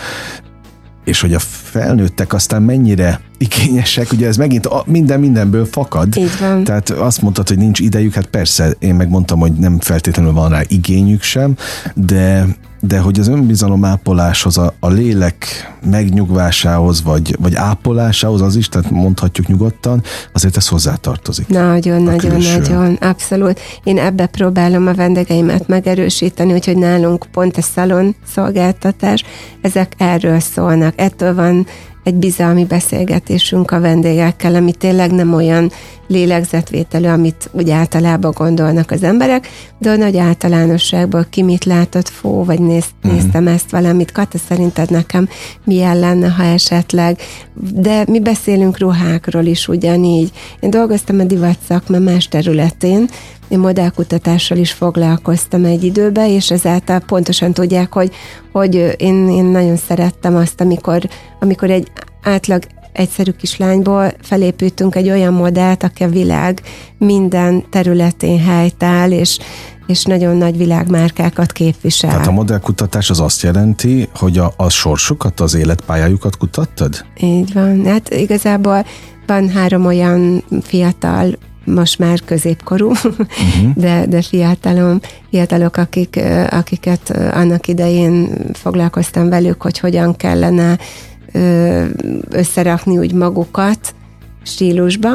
[1.03, 6.17] és hogy a felnőttek aztán mennyire igényesek, ugye ez megint a, minden mindenből fakad.
[6.17, 6.63] Így van.
[6.63, 10.61] Tehát azt mondtad, hogy nincs idejük, hát persze, én megmondtam, hogy nem feltétlenül van rá
[10.67, 11.55] igényük sem,
[11.93, 12.45] de
[12.87, 15.45] de hogy az önbizalom ápoláshoz, a, a lélek
[15.89, 21.47] megnyugvásához, vagy, vagy ápolásához, az is, tehát mondhatjuk nyugodtan, azért ez hozzátartozik.
[21.47, 22.59] Nagyon, nagyon, külső.
[22.59, 23.59] nagyon, abszolút.
[23.83, 29.23] Én ebbe próbálom a vendégeimet megerősíteni, úgyhogy nálunk pont a szalon szolgáltatás,
[29.61, 30.93] ezek erről szólnak.
[30.97, 31.65] Ettől van
[32.03, 35.71] egy bizalmi beszélgetésünk a vendégekkel, ami tényleg nem olyan
[36.07, 39.47] lélegzetvételő, amit úgy általában gondolnak az emberek,
[39.77, 43.21] de a nagy általánosságból ki mit látott, fó, vagy néz, uh-huh.
[43.21, 45.29] néztem ezt valamit, Kata, szerinted nekem
[45.63, 47.19] milyen lenne, ha esetleg,
[47.73, 50.31] de mi beszélünk ruhákról is ugyanígy.
[50.59, 53.09] Én dolgoztam a divat szakma más területén,
[53.47, 58.11] én modellkutatással is foglalkoztam egy időben, és ezáltal pontosan tudják, hogy,
[58.51, 61.01] hogy én, én nagyon szerettem azt, amikor,
[61.39, 61.91] amikor egy
[62.23, 66.61] átlag egyszerű kislányból felépítünk egy olyan modellt, aki a világ
[66.97, 69.39] minden területén helytáll, és,
[69.87, 72.09] és nagyon nagy világmárkákat képvisel.
[72.09, 77.05] Tehát a modellkutatás az azt jelenti, hogy a, a sorsukat, az életpályájukat kutattad?
[77.21, 77.85] Így van.
[77.85, 78.85] Hát igazából
[79.25, 83.73] van három olyan fiatal most már középkorú, uh-huh.
[83.83, 86.19] de, de fiatalom, fiatalok, akik,
[86.49, 90.77] akiket annak idején foglalkoztam velük, hogy hogyan kellene
[92.29, 93.95] összerakni úgy magukat
[94.43, 95.09] stílusba,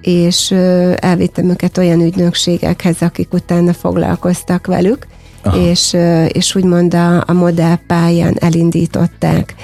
[0.00, 0.50] és
[0.96, 5.06] elvittem őket olyan ügynökségekhez, akik utána foglalkoztak velük,
[5.42, 5.56] Aha.
[5.56, 5.96] és,
[6.28, 9.54] és úgymond a, a modellpályán elindították.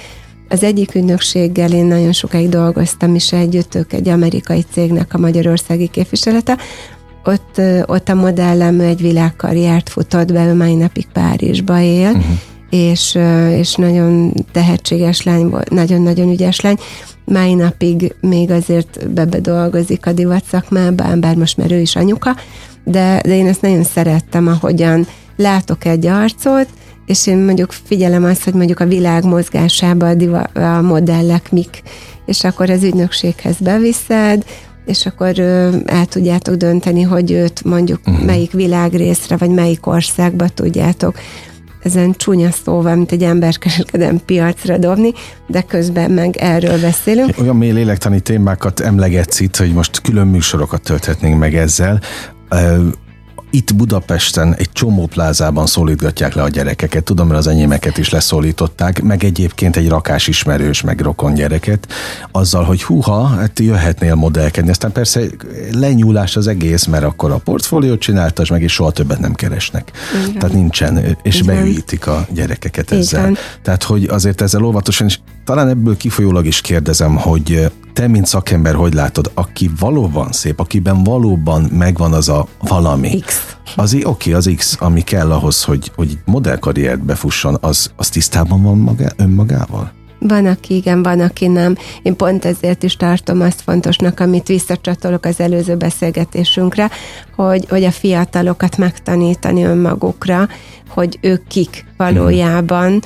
[0.49, 5.87] Az egyik ügynökséggel én nagyon sokáig dolgoztam is együtt, ők egy amerikai cégnek a magyarországi
[5.87, 6.57] képviselete,
[7.25, 12.39] ott, ott a modellem egy világkarriert futott be, ő mai napig Párizsba él, uh-huh
[12.71, 13.19] és,
[13.57, 16.77] és nagyon tehetséges lány volt, nagyon-nagyon ügyes lány.
[17.25, 22.37] Mai napig még azért bebe dolgozik a divat szakmában, bár most már ő is anyuka,
[22.85, 25.07] de, de én ezt nagyon szerettem, ahogyan
[25.37, 26.69] látok egy arcot,
[27.07, 31.83] és én mondjuk figyelem azt, hogy mondjuk a világ mozgásába a, diva, a modellek mik,
[32.27, 34.45] és akkor az ügynökséghez beviszed,
[34.87, 38.25] és akkor ö, el tudjátok dönteni, hogy őt mondjuk uh-huh.
[38.25, 41.15] melyik világrészre, vagy melyik országba tudjátok
[41.83, 45.13] ezen csúnya szóval, mint egy emberkereskedem piacra dobni,
[45.47, 47.35] de közben meg erről beszélünk.
[47.41, 52.01] Olyan mély lélektani témákat emlegetsz itt, hogy most külön műsorokat tölthetnénk meg ezzel
[53.51, 57.05] itt Budapesten egy csomó plázában szólítgatják le a gyerekeket.
[57.05, 61.87] Tudom, hogy az enyémeket is leszólították, meg egyébként egy rakás ismerős, meg rokon gyereket,
[62.33, 64.71] azzal, hogy huha, hát jöhetnél modellkedni.
[64.71, 65.21] Aztán persze
[65.73, 69.91] lenyúlás az egész, mert akkor a portfóliót csináltas meg, és soha többet nem keresnek.
[70.25, 70.39] Igen.
[70.39, 71.47] Tehát nincsen, és Igen.
[71.47, 73.21] beürítik a gyerekeket ezzel.
[73.21, 73.37] Igen.
[73.63, 78.75] Tehát, hogy azért ezzel óvatosan, és talán ebből kifolyólag is kérdezem, hogy te, mint szakember,
[78.75, 83.19] hogy látod, aki valóban szép, akiben valóban megvan az a valami.
[83.19, 83.57] X.
[83.77, 88.63] Az oké, okay, az X, ami kell ahhoz, hogy, hogy modellkarriert befusson, az, az tisztában
[88.63, 89.93] van maga, önmagával?
[90.19, 91.77] Van, aki igen, van, aki nem.
[92.03, 96.91] Én pont ezért is tartom azt fontosnak, amit visszacsatolok az előző beszélgetésünkre,
[97.37, 100.49] hogy, hogy a fiatalokat megtanítani önmagukra,
[100.89, 103.03] hogy ők kik valójában,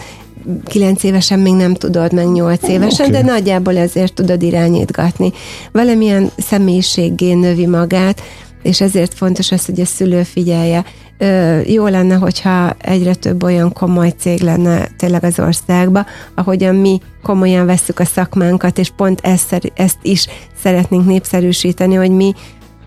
[0.64, 3.22] kilenc évesen még nem tudod, meg nyolc évesen, okay.
[3.22, 5.32] de nagyjából ezért tudod irányítgatni.
[5.72, 8.22] Valamilyen személyiséggé növi magát,
[8.62, 10.84] és ezért fontos az, hogy a szülő figyelje.
[11.18, 17.00] Ö, jó lenne, hogyha egyre több olyan komoly cég lenne tényleg az országba, ahogyan mi
[17.22, 20.26] komolyan vesszük a szakmánkat, és pont ezt, ezt is
[20.62, 22.34] szeretnénk népszerűsíteni, hogy mi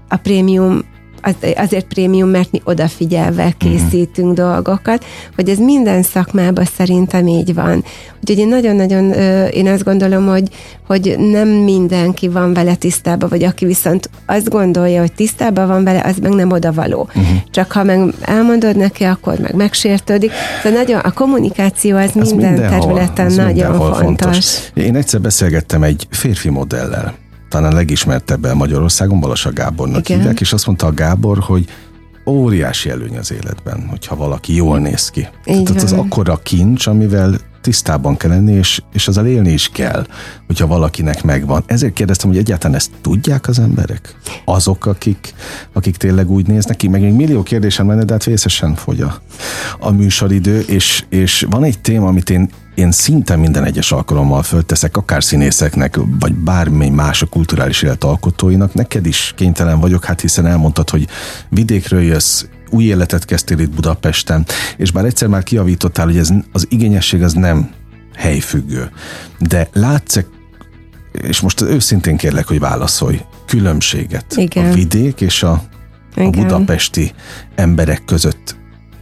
[0.07, 0.83] a prémium
[1.27, 3.57] az, azért prémium, mert mi odafigyelve mhm.
[3.57, 4.33] készítünk mm.
[4.33, 5.05] dolgokat,
[5.35, 7.83] hogy ez minden szakmában szerintem így van.
[8.19, 9.11] Úgyhogy én nagyon-nagyon,
[9.51, 10.49] én azt gondolom, hogy,
[10.87, 16.01] hogy nem mindenki van vele tisztában, vagy aki viszont azt gondolja, hogy tisztában van vele,
[16.05, 17.09] az meg nem odavaló.
[17.15, 17.37] Uh-huh.
[17.51, 20.31] Csak ha meg elmondod neki, akkor meg megsértődik.
[20.63, 24.01] Szóval nagyon, a kommunikáció az ez minden területen nagyon fontos.
[24.01, 24.59] fontos.
[24.73, 27.13] Én egyszer beszélgettem egy férfi modellel,
[27.49, 30.17] talán a legismertebben Magyarországon, Balasa Gábornak Igen.
[30.17, 31.65] hívják, és azt mondta a Gábor, hogy
[32.25, 35.27] óriási előny az életben, hogyha valaki jól néz ki.
[35.45, 40.05] Így Tehát az akkora kincs, amivel tisztában kell lenni, és, és azzal élni is kell,
[40.47, 41.63] hogyha valakinek megvan.
[41.65, 44.15] Ezért kérdeztem, hogy egyáltalán ezt tudják az emberek?
[44.45, 45.33] Azok, akik,
[45.73, 46.87] akik tényleg úgy néznek ki?
[46.87, 49.21] Meg még millió kérdésem lenne, de hát vészesen fogy a,
[49.79, 54.97] a műsoridő, és, és van egy téma, amit én én szinte minden egyes alkalommal fölteszek,
[54.97, 60.45] akár színészeknek, vagy bármely más a kulturális élet alkotóinak, neked is kénytelen vagyok, hát hiszen
[60.45, 61.07] elmondtad, hogy
[61.49, 64.45] vidékről jössz, új életet kezdtél itt Budapesten,
[64.77, 67.69] és bár egyszer már kiavítottál, hogy ez, az igényesség az nem
[68.15, 68.89] helyfüggő,
[69.39, 70.17] de látsz
[71.21, 74.65] és most őszintén kérlek, hogy válaszolj, különbséget Igen.
[74.65, 75.63] a vidék és a,
[76.15, 77.11] a budapesti
[77.55, 78.55] emberek között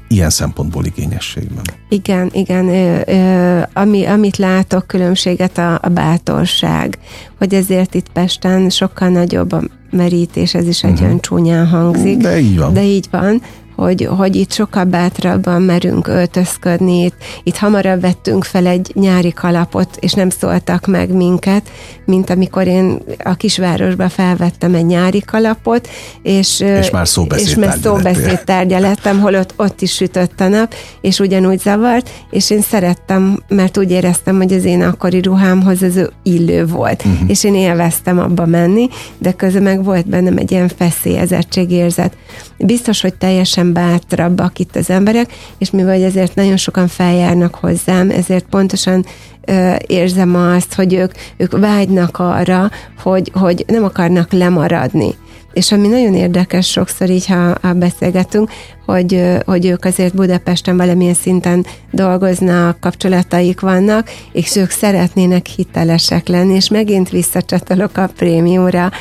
[0.08, 1.64] ilyen szempontból igényességben.
[1.90, 2.68] Igen, igen.
[2.68, 6.98] Ö, ö, ami, amit látok különbséget a, a bátorság,
[7.38, 11.06] hogy ezért itt Pesten sokkal nagyobb a merítés, ez is egy uh-huh.
[11.06, 12.18] olyan csúnyán hangzik.
[12.18, 12.74] De így van.
[12.74, 13.42] De így van
[13.76, 19.98] hogy, hogy itt sokkal bátrabban merünk öltözködni, itt, itt hamarabb vettünk fel egy nyári kalapot,
[20.00, 21.70] és nem szóltak meg minket,
[22.06, 25.90] mint amikor én a kisvárosba felvettem egy nyári kalapot,
[26.22, 30.74] és, és már szóbeszéd, és már szóbeszéd tárgya lettem, holott ott is sütött a nap,
[31.02, 36.10] és ugyanúgy zavart, és én szerettem, mert úgy éreztem, hogy az én akkori ruhámhoz az
[36.24, 37.30] illő volt, uh-huh.
[37.30, 42.18] és én élveztem abba menni, de közben meg volt bennem egy ilyen feszélyezettségérzet.
[42.58, 48.10] Biztos, hogy teljesen teljesen bátrabbak itt az emberek, és mivel ezért nagyon sokan feljárnak hozzám,
[48.10, 49.06] ezért pontosan
[49.46, 52.70] ö, érzem azt, hogy ők, ők vágynak arra,
[53.04, 55.16] hogy, hogy nem akarnak lemaradni.
[55.54, 58.50] És ami nagyon érdekes sokszor így, ha, ha beszélgetünk,
[58.86, 66.54] hogy, hogy ők azért Budapesten valamilyen szinten dolgoznak, kapcsolataik vannak, és ők szeretnének hitelesek lenni,
[66.54, 68.92] és megint visszacsatolok a prémiumra,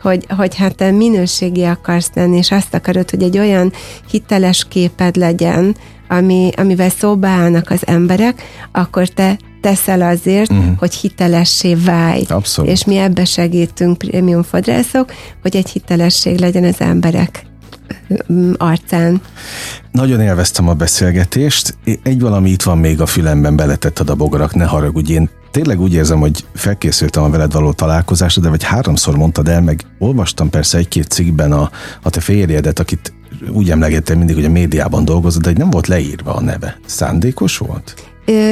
[0.00, 3.72] hogy, hogy hát te minőségi akarsz lenni, és azt akarod, hogy egy olyan
[4.10, 5.76] hiteles képed legyen,
[6.08, 8.42] ami, amivel szóba állnak az emberek,
[8.72, 10.78] akkor te teszel azért, uh-huh.
[10.78, 12.24] hogy hitelessé válj.
[12.28, 12.70] Abszolút.
[12.70, 17.44] És mi ebbe segítünk prémium fodrászok, hogy egy hitelesség legyen az emberek
[18.32, 19.20] mm, arcán.
[19.92, 21.76] Nagyon élveztem a beszélgetést.
[22.02, 25.94] Egy valami itt van még a fülemben, beletetted a bogarak, ne haragudj, én tényleg úgy
[25.94, 30.78] érzem, hogy felkészültem a veled való találkozásra, de vagy háromszor mondtad el, meg olvastam persze
[30.78, 31.70] egy-két cikkben a,
[32.02, 33.12] a te férjedet, akit
[33.48, 36.78] úgy emlegettem mindig, hogy a médiában dolgozott, de hogy nem volt leírva a neve.
[36.86, 37.94] Szándékos volt?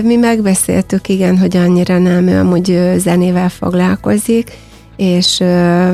[0.03, 4.51] Mi megbeszéltük, igen, hogy annyira nem, ő amúgy zenével foglalkozik,
[4.99, 5.89] és ö,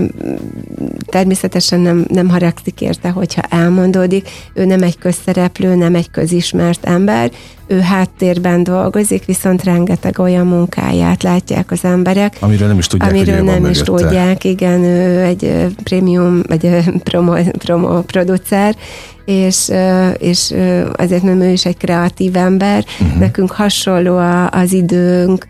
[1.06, 4.28] természetesen nem, nem haragszik érte, hogyha elmondódik.
[4.54, 7.30] Ő nem egy közszereplő, nem egy közismert ember,
[7.66, 12.36] ő háttérben dolgozik, viszont rengeteg olyan munkáját látják az emberek.
[12.40, 17.34] Amiről nem is tudják, amiről hogy nem is tudják, igen, ő egy prémium, vagy promo,
[17.58, 18.76] promo producer,
[19.24, 19.72] és,
[20.18, 20.54] és
[20.92, 23.18] azért, mert ő is egy kreatív ember, uh-huh.
[23.18, 24.16] nekünk hasonló
[24.50, 25.46] az időnk,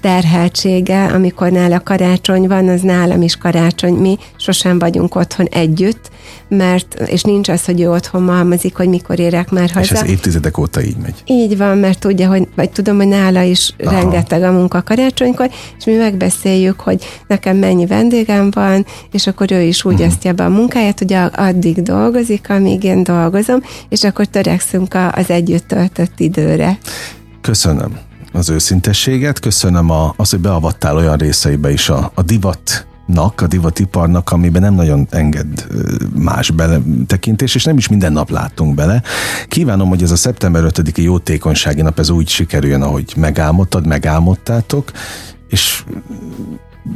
[0.00, 3.94] terheltsége, amikor nála karácsony van, az nálam is karácsony.
[3.94, 6.10] Mi sosem vagyunk otthon együtt,
[6.48, 9.94] mert, és nincs az, hogy ő otthon malmozik, hogy mikor érek már haza.
[9.94, 11.14] És ez évtizedek óta így megy.
[11.26, 13.90] Így van, mert tudja, hogy, vagy tudom, hogy nála is Aha.
[13.90, 19.60] rengeteg a munka karácsonykor, és mi megbeszéljük, hogy nekem mennyi vendégem van, és akkor ő
[19.60, 20.08] is úgy uh-huh.
[20.08, 25.68] osztja be a munkáját, hogy addig dolgozik, amíg én dolgozom, és akkor törekszünk az együtt
[25.68, 26.78] töltött időre.
[27.40, 33.46] Köszönöm az őszintességet, köszönöm a, azt, hogy beavattál olyan részeibe is a, a divat a
[33.48, 35.66] divatiparnak, amiben nem nagyon enged
[36.14, 39.02] más bele tekintés, és nem is minden nap látunk bele.
[39.48, 44.92] Kívánom, hogy ez a szeptember 5-i jótékonysági nap ez úgy sikerüljön, ahogy megálmodtad, megálmodtátok,
[45.48, 45.84] és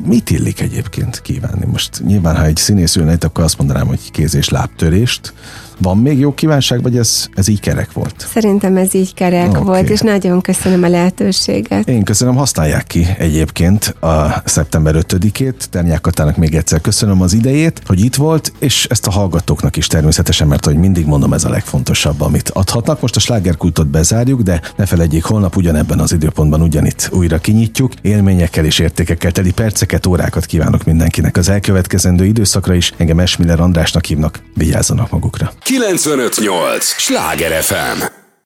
[0.04, 1.66] mit illik egyébként kívánni?
[1.66, 5.34] Most nyilván, ha egy színész ülne akkor azt mondanám, hogy kéz- és lábtörést,
[5.78, 8.26] van még jó kívánság, vagy ez, ez így kerek volt?
[8.32, 9.62] Szerintem ez így kerek okay.
[9.62, 11.88] volt, és nagyon köszönöm a lehetőséget.
[11.88, 15.54] Én köszönöm, használják ki egyébként a szeptember 5-ét.
[15.70, 19.86] Ternyák Katának még egyszer köszönöm az idejét, hogy itt volt, és ezt a hallgatóknak is
[19.86, 23.00] természetesen, mert hogy mindig mondom, ez a legfontosabb, amit adhatnak.
[23.00, 27.92] Most a slágerkultot bezárjuk, de ne felejtjék, holnap ugyanebben az időpontban ugyanitt újra kinyitjuk.
[28.02, 32.92] Élményekkel és értékekkel teli perceket, órákat kívánok mindenkinek az elkövetkezendő időszakra is.
[32.96, 34.40] Engem Esmiller Andrásnak hívnak.
[34.54, 35.52] Vigyázzanak magukra.
[35.64, 36.94] 958!
[36.98, 38.23] Sláger FM!